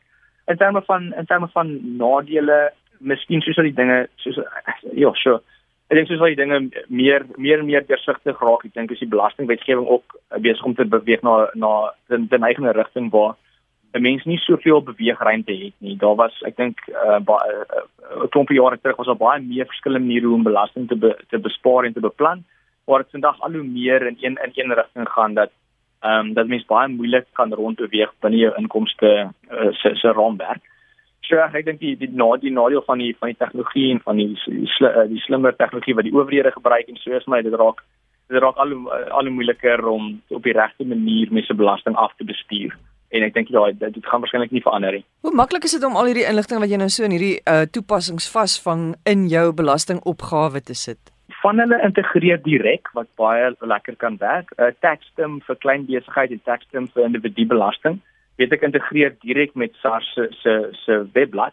In 0.50 0.58
terme 0.60 0.82
van 0.88 1.12
in 1.18 1.26
terme 1.26 1.48
van 1.54 1.72
nadele, 1.98 2.72
miskien 3.00 3.42
soos 3.44 3.58
al 3.58 3.68
die 3.70 3.76
dinge 3.76 4.06
soos 4.24 4.40
ja, 4.92 5.12
sure. 5.20 5.40
Ek 5.90 5.96
dink 5.96 6.08
soos 6.08 6.20
al 6.20 6.32
die 6.32 6.40
dinge 6.40 6.86
meer 6.88 7.26
meer 7.36 7.58
en 7.58 7.66
meer 7.66 7.86
deursigtig 7.86 8.38
raak. 8.40 8.64
Ek 8.64 8.74
dink 8.74 8.92
as 8.92 9.02
die 9.02 9.10
belastingwetgewing 9.12 9.86
ook 9.86 10.16
besig 10.40 10.64
om 10.64 10.74
te 10.74 10.84
beweeg 10.84 11.22
na 11.22 11.48
na 11.54 11.92
'n 12.10 12.28
neigende 12.30 12.72
rigting 12.72 13.10
waar 13.10 13.34
'n 13.94 14.02
mens 14.02 14.24
nie 14.24 14.38
soveel 14.38 14.80
beweegruimte 14.82 15.52
het 15.52 15.74
nie. 15.78 15.96
Daar 15.96 16.16
was 16.16 16.34
ek 16.48 16.56
dink 16.56 16.78
uh, 16.88 17.18
'n 17.18 17.28
uh, 17.28 18.28
klompie 18.30 18.60
jare 18.60 18.78
terug 18.80 18.96
was 18.96 19.06
daar 19.06 19.20
baie 19.20 19.42
meer 19.42 19.66
verskillende 19.66 20.06
maniere 20.06 20.26
hoe 20.26 20.34
om 20.34 20.42
belasting 20.42 20.88
te 20.88 20.96
be, 20.96 21.16
te 21.28 21.38
bespaar 21.38 21.84
en 21.84 21.92
te 21.92 22.00
beplan. 22.00 22.44
Maar 22.86 22.98
dit 23.02 23.10
vandag 23.10 23.40
al 23.40 23.52
hoe 23.52 23.62
meer 23.62 24.06
in 24.06 24.16
een 24.20 24.38
in 24.42 24.70
een 24.70 24.74
rigting 24.74 25.08
gaan 25.08 25.34
dat 25.34 25.50
ehm 26.00 26.26
um, 26.26 26.34
dat 26.34 26.46
mens 26.46 26.64
baie 26.66 26.88
moeilik 26.88 27.26
kan 27.32 27.52
rondbeweeg 27.52 28.12
binne 28.20 28.36
jou 28.36 28.54
inkomste 28.58 29.30
uh, 29.50 29.72
se 29.72 29.94
se 29.94 30.12
raamwerk. 30.12 30.62
So 31.28 31.38
ek 31.38 31.66
dink 31.66 31.80
die 31.80 31.94
die 31.96 32.10
nadeel 32.10 32.48
die 32.48 32.54
nadeel 32.54 32.84
van 32.86 32.98
die 32.98 33.12
van 33.18 33.32
die 33.32 33.38
tegnologie 33.38 33.90
en 33.94 34.00
van 34.04 34.20
die 34.20 34.28
die, 34.34 34.68
sli, 34.76 34.88
uh, 34.88 35.08
die 35.10 35.22
slimmer 35.26 35.56
tegnologie 35.56 35.94
wat 35.98 36.08
die 36.08 36.14
owerhede 36.14 36.54
gebruik 36.54 36.88
en 36.88 36.98
so 37.00 37.14
is 37.16 37.28
my 37.30 37.42
dit 37.42 37.54
raak 37.54 37.84
dit 38.32 38.40
raak 38.42 38.56
al 38.56 38.74
hoe 38.74 38.98
al 39.10 39.30
moeiliker 39.30 39.84
om 39.86 40.16
op 40.30 40.42
die 40.42 40.56
regte 40.56 40.84
manier 40.84 41.30
mense 41.30 41.54
belasting 41.54 41.96
af 41.96 42.16
te 42.18 42.26
bestuur 42.26 42.74
en 43.12 43.26
ek 43.26 43.34
dink 43.36 43.52
ja 43.52 43.64
dit, 43.70 43.94
dit 43.94 44.06
gaan 44.08 44.22
waarskynlik 44.24 44.52
nie 44.56 44.64
verander 44.64 44.98
nie. 44.98 45.04
Hoe 45.26 45.34
maklik 45.36 45.66
is 45.68 45.76
dit 45.76 45.84
om 45.84 45.98
al 46.00 46.08
hierdie 46.10 46.28
inligting 46.28 46.62
wat 46.64 46.72
jy 46.72 46.80
nou 46.80 46.88
so 46.90 47.04
in 47.04 47.14
hierdie 47.14 47.38
uh, 47.44 47.64
toepassings 47.68 48.28
vasvang 48.32 48.94
in 49.08 49.26
jou 49.32 49.50
belastingopgawe 49.56 50.64
te 50.64 50.78
sit? 50.78 51.12
van 51.42 51.58
hulle 51.58 51.78
integreer 51.82 52.38
direk 52.42 52.88
wat 52.96 53.08
baie 53.18 53.50
lekker 53.60 53.96
kan 53.98 54.16
werk. 54.20 54.52
'n 54.56 54.62
uh, 54.62 54.74
Taxstim 54.84 55.40
vir 55.46 55.56
klein 55.64 55.86
besigheid 55.86 56.30
en 56.30 56.42
Taxstim 56.46 56.88
vir 56.94 57.04
individubelasting. 57.08 57.98
Weet 58.40 58.52
ek 58.56 58.64
integreer 58.64 59.12
direk 59.20 59.54
met 59.54 59.74
SARS 59.82 60.06
se 60.14 60.28
se 60.40 60.54
se 60.84 60.98
webblad. 61.12 61.52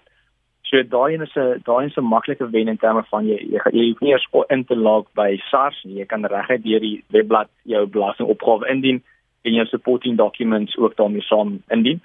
So 0.69 0.81
daai 0.83 1.19
is 1.21 1.35
'n 1.35 1.61
daai 1.65 1.85
is 1.87 1.97
'n 1.97 2.07
maklike 2.07 2.45
wen 2.51 2.67
in 2.67 2.77
terme 2.77 3.03
van 3.11 3.25
jy 3.27 3.37
jy, 3.53 3.59
jy 3.73 3.87
hoef 3.89 4.01
nie 4.01 4.11
eers 4.11 4.27
in 4.49 4.63
te 4.65 4.75
log 4.75 5.07
by 5.13 5.37
SARS 5.49 5.83
nie. 5.83 5.99
Jy 5.99 6.05
kan 6.05 6.25
reguit 6.25 6.63
deur 6.63 6.79
die 6.79 7.03
webblad 7.09 7.49
jou 7.63 7.85
belastingopgawe 7.85 8.69
indien 8.69 9.03
en 9.43 9.53
jou 9.53 9.65
supporting 9.65 10.17
documents 10.17 10.77
ook 10.77 10.95
daarmee 10.95 11.21
saam 11.21 11.63
indien. 11.69 12.01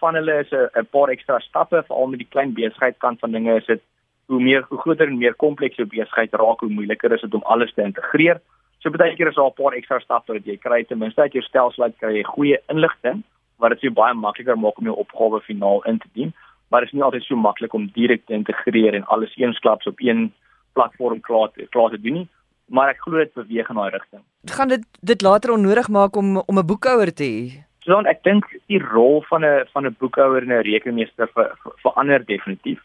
Van 0.00 0.14
hulle 0.14 0.40
is 0.40 0.52
'n 0.52 0.86
paar 0.90 1.08
ekstra 1.08 1.38
stappe 1.38 1.82
veral 1.82 2.06
met 2.06 2.18
die 2.18 2.32
klein 2.34 2.52
besigheid 2.54 2.98
kant 2.98 3.20
van 3.20 3.32
dinge 3.32 3.56
is 3.56 3.66
dit 3.66 3.82
hoe 4.26 4.40
meer 4.40 4.64
hoe 4.68 4.78
groter 4.78 5.06
en 5.06 5.18
meer 5.18 5.34
kompleks 5.34 5.76
jou 5.76 5.86
besigheid 5.86 6.32
raak, 6.34 6.60
hoe 6.60 6.70
moeiliker 6.70 7.12
is 7.12 7.20
dit 7.20 7.34
om 7.34 7.42
alles 7.42 7.72
te 7.74 7.82
integreer. 7.82 8.40
So 8.78 8.90
baie 8.90 9.16
keer 9.16 9.28
is 9.28 9.34
daar 9.34 9.50
'n 9.50 9.62
paar 9.62 9.74
ekstra 9.74 10.00
stappe 10.00 10.32
wat 10.32 10.44
jy 10.44 10.56
kry 10.56 10.84
ten 10.84 10.98
minste 10.98 11.20
uit 11.20 11.32
jou 11.32 11.42
stelsel 11.42 11.84
uit 11.84 11.98
kry 11.98 12.16
jy 12.16 12.22
goeie 12.22 12.58
inligting 12.68 13.22
wat 13.58 13.70
dit 13.70 13.80
vir 13.80 13.92
baie 13.92 14.14
makliker 14.14 14.58
maak 14.58 14.78
om 14.78 14.84
jou 14.84 14.96
opgawe 14.96 15.40
finaal 15.40 15.82
in 15.84 15.98
te 15.98 16.08
dien, 16.12 16.32
maar 16.68 16.80
dit 16.80 16.88
is 16.88 16.94
nie 16.94 17.04
altyd 17.06 17.22
so 17.22 17.36
maklik 17.36 17.74
om 17.74 17.90
direk 17.94 18.26
te 18.26 18.34
integreer 18.34 18.94
en 18.94 19.04
alles 19.04 19.36
eensklaps 19.36 19.86
op 19.86 20.00
een 20.00 20.32
platform 20.72 21.20
klaar 21.20 21.52
te 21.52 21.66
klaar 21.70 21.90
te 21.90 22.00
doen 22.00 22.20
nie. 22.22 22.28
Maar 22.68 22.88
ek 22.88 23.04
glo 23.04 23.22
dit 23.22 23.32
beweeg 23.34 23.68
in 23.70 23.78
daai 23.78 23.90
rigting. 23.94 24.22
Gaan 24.56 24.68
dit 24.68 24.84
dit 25.00 25.22
later 25.22 25.52
onnodig 25.54 25.88
maak 25.88 26.16
om 26.16 26.36
om 26.36 26.58
'n 26.58 26.66
boekhouer 26.66 27.14
te 27.14 27.24
hê? 27.24 27.62
So 27.84 27.94
dan 27.94 28.06
ek 28.06 28.22
dink 28.22 28.44
die 28.66 28.82
rol 28.82 29.22
van 29.30 29.44
'n 29.44 29.66
van 29.72 29.86
'n 29.86 29.96
boekhouer 29.98 30.42
en 30.42 30.52
'n 30.52 30.66
rekenmeester 30.72 31.28
ver, 31.34 31.54
ver, 31.62 31.72
verander 31.82 32.24
definitief. 32.24 32.80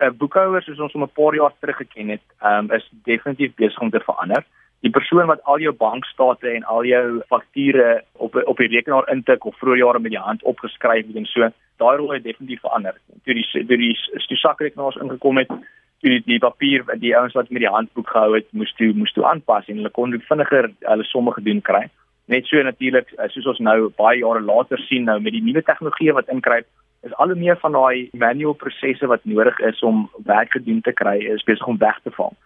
'n 0.00 0.16
boekhouer 0.16 0.62
soos 0.62 0.80
ons 0.80 0.92
hom 0.92 1.02
'n 1.02 1.16
paar 1.18 1.34
jaar 1.34 1.52
terug 1.60 1.76
geken 1.76 2.08
het, 2.08 2.24
um, 2.42 2.70
is 2.72 2.88
definitief 3.04 3.54
besig 3.54 3.80
om 3.80 3.90
te 3.90 4.00
verander. 4.00 4.44
Die 4.86 4.94
persoon 4.94 5.26
wat 5.26 5.40
al 5.50 5.58
jou 5.58 5.72
bankstate 5.74 6.52
en 6.54 6.64
al 6.70 6.84
jou 6.86 7.06
fakture 7.26 8.04
op 8.22 8.36
op 8.52 8.60
die 8.62 8.68
rekenaar 8.70 9.08
intik 9.10 9.44
of 9.48 9.56
vroeër 9.58 9.80
jare 9.80 9.98
met 9.98 10.12
die 10.14 10.20
hand 10.22 10.44
opgeskryf 10.46 11.08
het 11.08 11.16
en 11.18 11.26
so, 11.26 11.48
daai 11.82 11.96
rol 11.98 12.12
het 12.14 12.22
definitief 12.22 12.62
verander. 12.62 12.94
Toe 13.24 13.34
die 13.34 13.46
toe 13.50 13.78
die 13.80 13.96
die 14.28 14.38
sakrekenaars 14.42 15.00
ingekom 15.02 15.42
het, 15.42 15.50
toe 15.50 16.12
die, 16.12 16.22
die 16.28 16.38
papier 16.38 16.86
wat 16.86 17.02
die 17.02 17.16
ouens 17.18 17.34
wat 17.34 17.50
met 17.50 17.64
die 17.64 17.72
handboek 17.72 18.14
gehou 18.14 18.36
het, 18.36 18.46
moes 18.52 18.74
toe 18.78 18.92
moes 18.94 19.16
toe 19.18 19.26
aanpas 19.26 19.66
en 19.66 19.82
hulle 19.82 19.94
kon 19.98 20.14
vinniger 20.28 20.70
hulle 20.92 21.10
somme 21.10 21.34
gedoen 21.34 21.64
kry. 21.66 21.82
Net 22.30 22.46
so 22.46 22.62
natuurlik 22.62 23.10
soos 23.34 23.52
ons 23.56 23.62
nou 23.70 23.90
baie 23.98 24.22
jare 24.22 24.46
later 24.52 24.86
sien 24.86 25.10
nou 25.10 25.18
met 25.20 25.34
die 25.34 25.42
nuwe 25.42 25.66
tegnologie 25.66 26.14
wat 26.14 26.30
inkruip 26.30 26.70
is 27.02 27.18
al 27.22 27.34
hoe 27.34 27.42
meer 27.42 27.58
van 27.58 27.74
daai 27.74 28.08
manual 28.14 28.54
prosesse 28.54 29.10
wat 29.10 29.26
nodig 29.26 29.58
is 29.66 29.82
om 29.82 30.06
werk 30.30 30.54
gedoen 30.54 30.80
te 30.86 30.94
kry 30.94 31.18
is 31.34 31.42
besig 31.50 31.66
om 31.66 31.82
weg 31.82 31.98
te 32.04 32.14
val. 32.20 32.36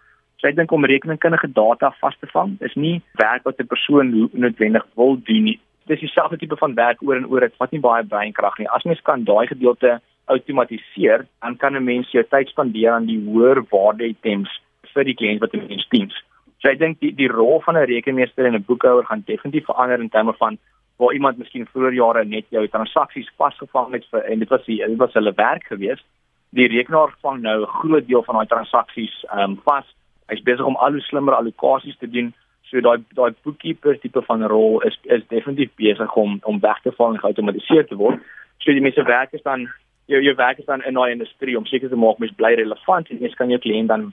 So 0.41 0.49
ek 0.49 0.55
dink 0.57 0.71
om 0.73 0.85
rekeningkundige 0.89 1.51
data 1.53 1.91
vas 2.01 2.15
te 2.17 2.27
vang 2.33 2.55
is 2.65 2.73
nie 2.73 2.95
werk 3.21 3.43
wat 3.45 3.59
'n 3.61 3.67
persoon 3.69 4.29
noodwendig 4.33 4.85
wil 4.97 5.17
doen 5.27 5.43
nie. 5.43 5.59
Dis 5.85 5.99
dieselfde 5.99 6.37
tipe 6.37 6.57
van 6.57 6.73
werk 6.73 6.97
oor 7.01 7.15
en 7.15 7.27
oor. 7.29 7.41
Dit 7.41 7.53
vat 7.57 7.71
nie 7.71 7.79
baie 7.79 8.03
breinkrag 8.03 8.57
nie. 8.57 8.69
As 8.69 8.83
mens 8.83 9.01
kan 9.01 9.23
daai 9.23 9.47
gedeelte 9.47 10.01
outomatiseer, 10.25 11.27
dan 11.41 11.57
kan 11.57 11.75
'n 11.75 11.83
mens 11.83 12.11
jou 12.11 12.23
tyd 12.23 12.47
spandeer 12.47 12.91
aan 12.91 13.05
die 13.05 13.21
hoër 13.21 13.61
waarde 13.69 14.07
items 14.07 14.49
vir 14.93 15.03
die 15.03 15.13
kliënt 15.13 15.41
wat 15.41 15.53
'n 15.53 15.67
mens 15.67 15.87
dien. 15.89 16.09
So 16.61 16.69
ek 16.69 16.79
dink 16.79 16.99
die 16.99 17.13
die 17.15 17.29
rol 17.29 17.61
van 17.61 17.77
'n 17.77 17.85
rekenmeester 17.85 18.45
en 18.45 18.55
'n 18.55 18.65
boekhouer 18.65 19.05
gaan 19.05 19.23
definitief 19.25 19.65
verander 19.65 19.99
in 19.99 20.09
terme 20.09 20.33
van 20.33 20.57
waar 20.97 21.13
iemand 21.13 21.37
miskien 21.37 21.67
vroeër 21.67 21.93
jare 21.93 22.25
net 22.25 22.45
jou 22.49 22.67
transaksies 22.67 23.29
vasgevang 23.37 23.93
het 23.93 24.05
vir 24.11 24.23
en 24.25 24.39
dit 24.39 24.49
was 24.49 24.65
die, 24.65 24.77
dit 24.77 24.97
was 24.97 25.13
hulle 25.13 25.33
werk 25.35 25.63
geweest. 25.63 26.05
Die 26.49 26.67
rekenaar 26.67 27.13
vang 27.21 27.41
nou 27.41 27.61
'n 27.61 27.67
groot 27.67 28.07
deel 28.07 28.23
van 28.23 28.35
daai 28.35 28.47
transaksies 28.47 29.25
ehm 29.29 29.39
um, 29.39 29.61
vas. 29.65 29.85
Hy's 30.31 30.43
besig 30.47 30.65
om 30.65 30.79
al 30.79 30.95
hoe 30.97 31.03
slimmer 31.07 31.35
allokasies 31.35 31.99
te 31.99 32.09
doen. 32.09 32.31
So 32.71 32.79
daai 32.79 33.03
daai 33.17 33.35
bookkeeper 33.43 33.99
tipe 33.99 34.23
van 34.27 34.47
rol 34.47 34.79
is 34.87 34.97
is 35.03 35.27
definitief 35.29 35.73
besig 35.75 36.15
om 36.15 36.39
om 36.47 36.59
weg 36.63 36.81
te 36.83 36.93
val 36.97 37.13
en 37.13 37.23
geautomatiseer 37.23 37.87
te 37.87 37.99
word. 37.99 38.21
So 38.63 38.71
die 38.71 38.83
mense 38.85 39.03
werk 39.07 39.33
is 39.37 39.43
dan 39.47 39.67
jou 40.11 40.21
jou 40.23 40.35
werk 40.35 40.59
is 40.59 40.65
dan 40.65 40.83
in 40.87 40.97
daai 40.99 41.11
industrie 41.11 41.57
om 41.57 41.65
seker 41.65 41.89
te 41.89 41.99
maak 41.99 42.19
mens 42.19 42.33
bly 42.39 42.53
relevant 42.59 43.09
en 43.09 43.19
mens 43.21 43.35
kan 43.39 43.51
jou 43.51 43.59
kliënt 43.63 43.91
dan 43.91 44.07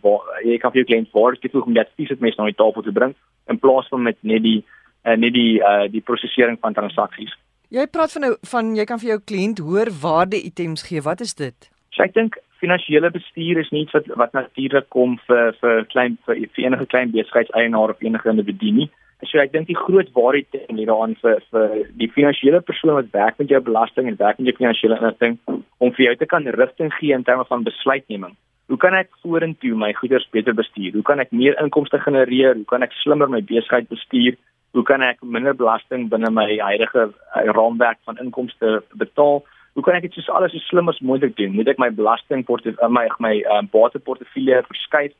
jy 0.44 0.58
kan 0.62 0.72
vir 0.74 0.82
jou 0.82 0.88
kliënt 0.90 1.14
waarde 1.16 1.40
toevoeg 1.42 1.70
om 1.70 1.78
dit 1.78 1.94
fisies 2.00 2.22
met 2.24 2.38
na 2.38 2.48
die 2.50 2.58
tafel 2.62 2.86
te 2.86 2.94
bring 3.00 3.14
in 3.52 3.58
plaas 3.58 3.88
van 3.92 4.02
met 4.02 4.18
net 4.22 4.42
die 4.42 4.58
uh, 5.06 5.16
net 5.16 5.34
die 5.34 5.60
uh, 5.60 5.86
die 5.90 6.02
prosesering 6.02 6.58
van 6.60 6.74
transaksies. 6.74 7.34
Jy 7.74 7.86
praat 7.92 8.12
van 8.16 8.26
nou 8.26 8.34
van 8.52 8.74
jy 8.76 8.84
kan 8.88 9.00
vir 9.02 9.14
jou 9.14 9.20
kliënt 9.30 9.62
hoër 9.64 9.92
waarde 10.02 10.40
items 10.40 10.86
gee. 10.88 11.02
Wat 11.04 11.20
is 11.20 11.34
dit? 11.34 11.70
So 11.94 12.04
ek 12.06 12.14
dink 12.14 12.38
finansiële 12.60 13.10
bestuur 13.10 13.60
is 13.62 13.70
nie 13.70 13.84
iets 13.86 13.94
wat 13.96 14.08
wat 14.20 14.32
natuurlik 14.36 14.88
kom 14.94 15.18
vir 15.26 15.54
vir 15.60 15.84
klein 15.92 16.18
vir, 16.26 16.40
vir 16.54 16.64
enige 16.64 16.86
klein 16.86 17.12
besigheidseienaar 17.14 17.94
of 17.94 18.02
enige 18.02 18.30
individu 18.30 18.72
nie. 18.80 18.88
So 19.26 19.40
ek 19.42 19.52
dink 19.52 19.66
die 19.66 19.78
groot 19.78 20.10
waarheid 20.14 20.54
lê 20.70 20.84
daarin 20.86 21.16
vir 21.22 21.40
vir 21.52 21.72
die 21.98 22.10
finansiële 22.14 22.60
persoon 22.62 22.94
wat 22.98 23.14
werk 23.14 23.38
met 23.42 23.50
jou 23.50 23.60
belasting 23.66 24.06
en 24.06 24.18
werk 24.18 24.38
met 24.38 24.50
jou 24.50 24.58
finansiële 24.60 24.98
inligting 25.00 25.38
om 25.78 25.94
vir 25.96 26.04
jou 26.04 26.14
te 26.20 26.28
kan 26.34 26.46
rigting 26.58 26.92
gee 27.00 27.14
in 27.16 27.26
terme 27.26 27.46
van 27.48 27.66
besluitneming. 27.66 28.36
Hoe 28.68 28.76
kan 28.76 28.94
ek 28.94 29.10
vorentoe 29.24 29.74
my 29.74 29.90
goederes 29.96 30.28
beter 30.30 30.54
bestuur? 30.54 30.92
Hoe 30.92 31.02
kan 31.02 31.18
ek 31.18 31.32
meer 31.32 31.56
inkomste 31.62 31.98
genereer? 32.04 32.54
Hoe 32.54 32.68
kan 32.68 32.84
ek 32.84 32.94
slimmer 33.00 33.30
my 33.32 33.40
besigheid 33.40 33.88
bestuur? 33.88 34.36
Hoe 34.76 34.84
kan 34.84 35.02
ek 35.02 35.22
minder 35.24 35.56
belasting 35.56 36.10
binne 36.12 36.30
my 36.30 36.46
huidige 36.60 37.08
uh, 37.08 37.46
raamwerk 37.56 37.98
van 38.04 38.20
inkomste 38.22 38.82
betaal? 39.00 39.40
Hoe 39.78 39.84
kan 39.86 39.94
ek 39.94 40.08
dit 40.08 40.16
soos 40.18 40.28
alles 40.34 40.50
so 40.50 40.58
slim 40.66 40.88
as 40.90 40.96
moontlik 41.06 41.36
doen? 41.38 41.52
Moet 41.54 41.68
ek 41.70 41.78
my 41.78 41.86
belasting 41.94 42.40
portefeulje 42.42 42.88
my 42.90 43.04
my 43.22 43.36
um, 43.54 43.68
bateportefeulje 43.70 44.56
verskuif? 44.66 45.12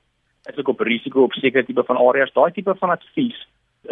Is 0.50 0.56
ek 0.58 0.70
op 0.72 0.80
risiko 0.82 1.28
op 1.28 1.36
sekere 1.38 1.62
tipe 1.62 1.84
van 1.86 2.00
areas? 2.02 2.32
Daai 2.34 2.50
tipe 2.56 2.74
van 2.80 2.90
advies 2.90 3.38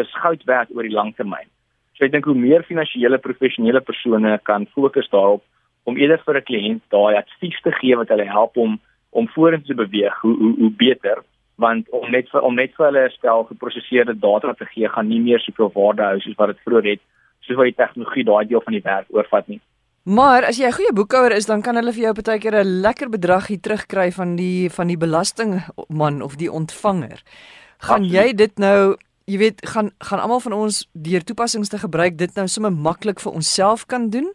is 0.03 0.17
goud 0.25 0.43
werd 0.51 0.73
oor 0.75 0.83
die 0.83 0.97
lang 0.97 1.13
termyn. 1.15 1.47
So 1.95 2.03
ek 2.09 2.17
dink 2.17 2.27
hoe 2.27 2.35
meer 2.35 2.67
finansiële 2.67 3.21
professionele 3.23 3.79
persone 3.79 4.33
kan 4.51 4.67
fokus 4.75 5.07
daarop 5.13 5.45
om 5.87 6.01
eerder 6.03 6.19
vir 6.27 6.41
'n 6.41 6.49
kliënt 6.51 6.83
daai 6.97 7.15
advies 7.23 7.63
te 7.63 7.71
gee 7.79 8.01
wat 8.03 8.11
hulle 8.11 8.27
help 8.27 8.59
om 8.59 8.75
om 9.15 9.31
vorentoe 9.37 9.71
te 9.71 9.79
beweeg, 9.87 10.19
hoe 10.27 10.35
hoe 10.35 10.55
hoe 10.59 10.73
beter 10.83 11.23
want 11.63 11.87
om 11.91 12.11
net 12.11 12.27
vir 12.35 12.43
om 12.43 12.59
net 12.59 12.75
vir 12.75 12.87
hulle 12.91 13.07
stel 13.15 13.47
geprosesseerde 13.53 14.19
data 14.19 14.53
te 14.59 14.67
gee 14.75 14.89
gaan 14.89 15.09
nie 15.09 15.23
meer 15.31 15.39
soveel 15.47 15.71
waarde 15.79 16.03
hou 16.03 16.19
soos 16.21 16.37
wat 16.43 16.53
dit 16.53 16.65
vroeër 16.67 16.91
het 16.91 17.03
soos 17.47 17.57
wat 17.57 17.71
die 17.71 17.81
tegnologie 17.83 18.25
daai 18.25 18.45
deel 18.51 18.67
van 18.67 18.73
die 18.73 18.83
werk 18.83 19.07
oorvat 19.15 19.49
nie. 19.49 19.61
Maar 20.07 20.45
as 20.47 20.57
jy 20.57 20.67
'n 20.67 20.73
goeie 20.73 20.93
boekhouer 20.93 21.33
is, 21.33 21.47
dan 21.47 21.63
kan 21.63 21.75
hulle 21.75 21.93
vir 21.93 22.03
jou 22.03 22.13
partykeer 22.15 22.55
'n 22.55 22.81
lekker 22.81 23.09
bedrag 23.09 23.47
hier 23.47 23.61
terugkry 23.61 24.13
van 24.13 24.37
die 24.37 24.71
van 24.71 24.87
die 24.87 24.97
belastingman 24.97 26.23
of 26.23 26.37
die 26.37 26.53
ontvanger. 26.53 27.23
Gaan 27.79 28.03
Absoluut. 28.03 28.13
jy 28.13 28.35
dit 28.35 28.59
nou, 28.59 28.97
jy 29.25 29.39
weet, 29.39 29.67
gaan 29.67 29.91
gaan 29.99 30.21
almal 30.21 30.41
van 30.41 30.53
ons 30.53 30.89
deur 30.93 31.25
toepassings 31.25 31.69
te 31.69 31.79
gebruik 31.79 32.19
dit 32.19 32.35
nou 32.35 32.47
sommer 32.47 32.73
maklik 32.73 33.21
vir 33.21 33.33
onsself 33.33 33.87
kan 33.87 34.11
doen? 34.11 34.33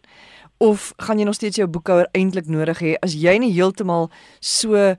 Of 0.58 0.92
gaan 0.96 1.18
jy 1.18 1.24
nog 1.24 1.34
steeds 1.34 1.56
jou 1.56 1.68
boekhouer 1.68 2.08
eintlik 2.12 2.46
nodig 2.46 2.78
hê 2.78 2.94
as 3.00 3.14
jy 3.14 3.38
nie 3.38 3.52
heeltemal 3.52 4.10
so 4.40 4.94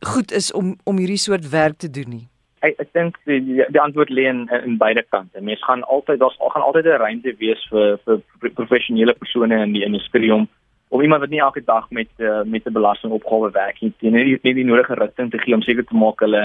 goed 0.00 0.32
is 0.32 0.52
om 0.52 0.76
om 0.84 0.98
hierdie 0.98 1.18
soort 1.18 1.48
werk 1.48 1.78
te 1.78 1.90
doen 1.90 2.08
nie? 2.08 2.28
Ek 2.64 2.78
ek 2.80 2.92
dink 2.96 3.16
die, 3.28 3.40
die 3.44 3.64
die 3.68 3.80
antwoord 3.80 4.10
lê 4.10 4.24
in 4.30 4.46
in 4.62 4.78
beide 4.80 5.02
kante. 5.12 5.40
Mens 5.40 5.64
gaan 5.64 5.82
altyd 5.84 6.20
daar's 6.20 6.36
gaan 6.40 6.66
altyd 6.66 6.86
'n 6.86 7.02
ruimte 7.04 7.34
wees 7.38 7.62
vir 7.70 7.98
vir 8.04 8.50
professionele 8.60 9.14
persone 9.14 9.62
in 9.62 9.72
die 9.72 9.84
industrie 9.84 10.32
om 10.34 10.48
om 10.88 11.00
iemand 11.00 11.20
wat 11.20 11.30
nie 11.30 11.40
elke 11.40 11.64
dag 11.64 11.90
met 11.90 12.08
uh, 12.18 12.42
met 12.44 12.66
'n 12.66 12.72
belastingopgawe 12.72 13.50
werk 13.50 13.80
nie, 13.80 13.92
nie 14.00 14.38
nie 14.42 14.54
die 14.54 14.64
nodige 14.64 14.94
rigting 14.94 15.30
te 15.30 15.38
gee 15.38 15.54
om 15.54 15.62
seker 15.62 15.84
te 15.84 15.96
maak 15.96 16.20
hulle 16.20 16.42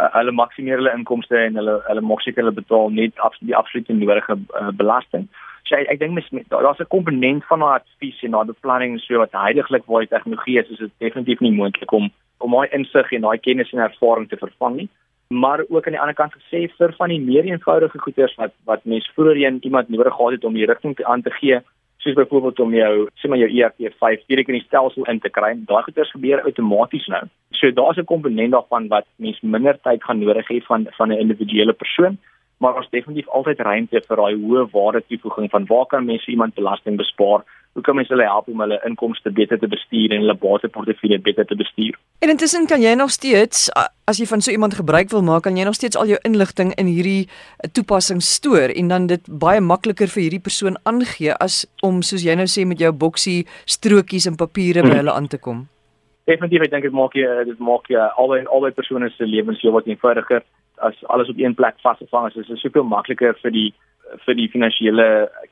uh, 0.00 0.08
hulle 0.18 0.32
maksimeer 0.32 0.76
hulle 0.76 0.96
inkomste 0.98 1.36
en 1.36 1.56
hulle 1.60 1.74
hulle 1.88 2.00
maak 2.00 2.20
seker 2.20 2.42
hulle 2.42 2.60
betaal 2.60 2.90
net 2.90 3.18
af 3.18 3.36
die 3.40 3.56
absolute 3.56 3.92
nodige 3.92 4.38
uh, 4.60 4.70
belasting. 4.70 5.28
So 5.68 5.76
ek, 5.76 5.86
ek 5.92 5.98
dink 5.98 6.12
mens 6.14 6.48
daar's 6.48 6.80
'n 6.80 6.94
komponent 6.96 7.44
van 7.44 7.60
daai 7.60 7.78
advies 7.80 8.22
en 8.22 8.30
daai 8.30 8.50
beplanning 8.54 8.98
so 9.00 9.18
wat 9.18 9.32
heiliglik 9.44 9.86
waar 9.86 10.00
die 10.00 10.14
tegnologie 10.14 10.58
is, 10.58 10.70
is 10.70 10.78
dit 10.78 10.92
definitief 10.98 11.40
nie 11.40 11.52
moontlik 11.52 11.92
om 11.92 12.10
om 12.38 12.50
daai 12.50 12.68
insig 12.72 13.12
en 13.12 13.28
daai 13.28 13.38
kennis 13.38 13.72
en 13.72 13.78
ervaring 13.78 14.28
te 14.28 14.36
vervang 14.36 14.76
nie 14.76 14.88
maar 15.32 15.64
ook 15.68 15.86
aan 15.86 15.96
die 15.96 16.00
ander 16.00 16.14
kant 16.14 16.34
gesê 16.38 16.66
vir 16.78 16.94
van 16.98 17.08
die 17.08 17.20
meer 17.20 17.44
eenvoudige 17.44 17.98
goeders 17.98 18.34
wat 18.40 18.52
wat 18.70 18.84
mens 18.84 19.10
vroeër 19.14 19.36
iemand 19.60 19.88
nodig 19.88 20.14
gehad 20.14 20.32
het 20.36 20.44
om 20.44 20.54
die 20.54 20.66
rigting 20.66 20.96
te 20.96 21.06
aan 21.06 21.22
te 21.22 21.30
gee 21.30 21.60
soos 22.02 22.18
byvoorbeeld 22.18 22.60
om 22.60 22.74
jou 22.74 22.94
sê 23.20 23.28
maar 23.28 23.38
jou 23.38 23.50
ERP5 23.50 24.26
direk 24.26 24.48
in 24.50 24.58
die 24.58 24.66
stelsel 24.66 25.06
in 25.12 25.20
te 25.20 25.30
kry. 25.30 25.52
Daai 25.70 25.82
goeders 25.86 26.10
gebeur 26.10 26.42
outomaties 26.42 27.06
nou. 27.06 27.22
So 27.50 27.70
daar's 27.70 27.98
'n 27.98 28.04
komponent 28.04 28.52
daarvan 28.52 28.88
wat 28.88 29.06
mens 29.16 29.40
minder 29.40 29.78
tyd 29.82 30.04
gaan 30.04 30.18
nodig 30.18 30.48
hê 30.48 30.60
van 30.62 30.86
van 30.98 31.08
'n 31.12 31.22
individuele 31.24 31.72
persoon 31.72 32.18
maar 32.62 32.78
ons 32.78 32.90
definitief 32.90 33.28
altyd 33.28 33.60
ruimte 33.66 34.00
vir 34.06 34.20
daai 34.20 34.34
hoë 34.44 34.68
waarde 34.76 35.02
toevoeging 35.08 35.50
van 35.50 35.66
waar 35.66 35.86
kan 35.86 36.04
mense 36.04 36.30
iemand 36.30 36.54
belasting 36.54 36.96
bespaar 36.96 37.44
hoe 37.72 37.82
kan 37.82 37.96
mense 37.96 38.12
hulle 38.12 38.26
help 38.28 38.48
om 38.52 38.60
hulle 38.60 38.78
inkomste 38.88 39.32
beter 39.32 39.58
te 39.58 39.68
bestuur 39.70 40.12
en 40.12 40.24
hulle 40.24 40.36
bateportefeulje 40.36 41.18
beter 41.24 41.46
te 41.48 41.56
bestuur. 41.56 41.96
En 42.20 42.32
intussen 42.32 42.66
kan 42.68 42.82
jy 42.84 42.92
nog 42.98 43.10
steeds 43.10 43.70
as 44.10 44.20
jy 44.20 44.26
van 44.28 44.44
so 44.44 44.52
iemand 44.52 44.76
gebruik 44.76 45.10
wil 45.14 45.24
maak, 45.24 45.46
kan 45.46 45.56
jy 45.56 45.64
nog 45.64 45.78
steeds 45.78 45.96
al 45.96 46.10
jou 46.10 46.18
inligting 46.28 46.74
in 46.76 46.90
hierdie 46.90 47.24
eh, 47.24 47.70
toepassing 47.72 48.20
stoor 48.22 48.74
en 48.76 48.92
dan 48.92 49.06
dit 49.08 49.28
baie 49.40 49.60
makliker 49.60 50.10
vir 50.12 50.26
hierdie 50.26 50.42
persoon 50.42 50.76
aangee 50.84 51.32
as 51.40 51.62
om 51.86 52.02
soos 52.02 52.26
jy 52.26 52.36
nou 52.36 52.48
sê 52.50 52.66
met 52.68 52.80
jou 52.80 52.92
boksie 52.92 53.42
strokies 53.64 54.28
en 54.28 54.36
papiere 54.36 54.82
by 54.82 54.90
hmm. 54.90 55.00
hulle 55.02 55.14
aan 55.16 55.30
te 55.32 55.40
kom. 55.40 55.68
Definitief, 56.28 56.66
ek 56.66 56.74
dink 56.74 56.84
dit 56.86 56.94
maak 56.94 57.16
jy 57.18 57.30
dit 57.48 57.62
maak 57.62 57.88
jy 57.90 58.02
albei 58.20 58.44
albei 58.44 58.70
persone 58.76 59.08
se 59.16 59.26
lewens 59.26 59.62
heelwat 59.64 59.88
eenvoudiger 59.88 60.44
as 60.82 60.98
alles 61.14 61.30
op 61.30 61.38
een 61.38 61.54
plek 61.54 61.80
vasgevang 61.82 62.28
is. 62.28 62.36
Dit 62.36 62.50
is 62.50 62.62
soveel 62.62 62.84
makliker 62.86 63.34
vir 63.42 63.54
die 63.54 63.70
vir 64.24 64.34
die 64.34 64.48
finansiële 64.48 65.06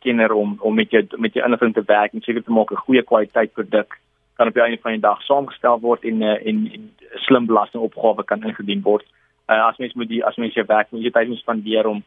kenner 0.04 0.32
om 0.32 0.56
om 0.60 0.74
met 0.74 0.90
jou 0.90 1.02
met 1.16 1.34
jou 1.34 1.44
inligting 1.44 1.74
te 1.74 1.84
werk 1.86 2.14
en 2.14 2.22
seker 2.22 2.42
te 2.44 2.52
maak 2.52 2.72
'n 2.72 2.84
goeie 2.86 3.02
kwaliteit 3.02 3.52
produk 3.52 3.98
kan 4.36 4.48
op 4.48 4.54
die 4.54 4.62
einde 4.62 4.80
van 4.82 4.92
die 4.92 5.00
dag 5.00 5.22
saamgestel 5.22 5.80
word 5.80 6.04
en 6.04 6.22
eh, 6.22 6.46
en, 6.48 6.70
en 6.74 6.90
slim 7.26 7.46
belastingopgawe 7.46 8.24
kan 8.24 8.42
ingedien 8.42 8.82
word. 8.82 9.04
Uh, 9.50 9.66
as 9.66 9.76
mens 9.76 9.92
moet 9.94 10.08
die 10.08 10.24
as 10.24 10.36
mens 10.36 10.54
jou 10.54 10.64
werk 10.66 10.90
moet 10.90 11.02
jy 11.02 11.10
tyd 11.10 11.38
spandeer 11.38 11.86
om 11.86 12.02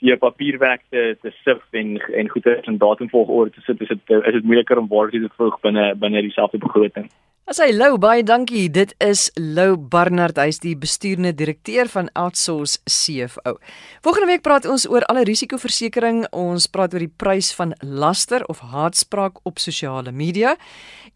die 0.00 0.16
papierwerk 0.16 0.82
te 0.90 1.16
te 1.22 1.30
sif 1.44 1.62
en 1.70 1.96
en 2.20 2.28
goeie 2.28 2.56
en 2.66 2.78
datumvolgorde 2.78 3.50
te 3.50 3.60
sit 3.60 3.80
is 3.80 3.88
dit 3.88 4.10
is 4.16 4.32
dit 4.32 4.44
moeiliker 4.44 4.78
om 4.78 4.88
waarde 4.88 5.20
te 5.20 5.34
voeg 5.36 5.60
binne 5.60 5.94
binne 5.94 6.22
dieselfde 6.22 6.58
begroting. 6.58 7.10
As 7.48 7.58
hy 7.58 7.72
Lou 7.72 7.96
baie 7.98 8.22
dankie. 8.22 8.68
Dit 8.70 8.92
is 9.00 9.30
Lou 9.34 9.76
Barnard, 9.76 10.36
hy's 10.38 10.60
die 10.60 10.76
bestuurende 10.78 11.32
direkteur 11.34 11.88
van 11.88 12.10
Outsource 12.12 12.78
CFO. 12.84 13.56
Volgende 14.04 14.28
week 14.28 14.44
praat 14.44 14.68
ons 14.70 14.84
oor 14.90 15.06
alle 15.08 15.24
risikoversekering. 15.24 16.26
Ons 16.36 16.68
praat 16.68 16.94
oor 16.94 17.02
die 17.02 17.10
prys 17.10 17.48
van 17.56 17.72
laster 17.80 18.44
of 18.52 18.60
haatspraak 18.60 19.40
op 19.48 19.58
sosiale 19.58 20.12
media. 20.12 20.54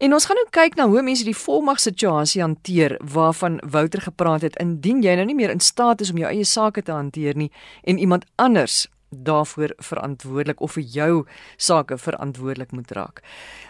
En 0.01 0.17
ons 0.17 0.25
gaan 0.25 0.41
nou 0.41 0.47
kyk 0.51 0.75
na 0.75 0.89
hoe 0.91 1.05
mense 1.05 1.23
die 1.23 1.37
volmagsituasie 1.37 2.41
hanteer 2.43 2.97
waarvan 2.99 3.61
Wouter 3.63 4.01
gepraat 4.09 4.43
het 4.49 4.57
indien 4.59 5.05
jy 5.05 5.15
nou 5.15 5.29
nie 5.29 5.37
meer 5.37 5.53
in 5.53 5.63
staat 5.63 6.01
is 6.01 6.11
om 6.11 6.19
jou 6.19 6.33
eie 6.33 6.45
sake 6.45 6.83
te 6.83 6.91
hanteer 6.91 7.37
nie 7.37 7.51
en 7.87 8.01
iemand 8.01 8.27
anders 8.35 8.87
daarvoor 9.23 9.73
verantwoordelik 9.77 10.61
of 10.61 10.71
vir 10.71 10.83
jou 10.83 11.25
sake 11.57 11.97
verantwoordelik 11.97 12.71
moet 12.71 12.91
raak. 12.91 13.21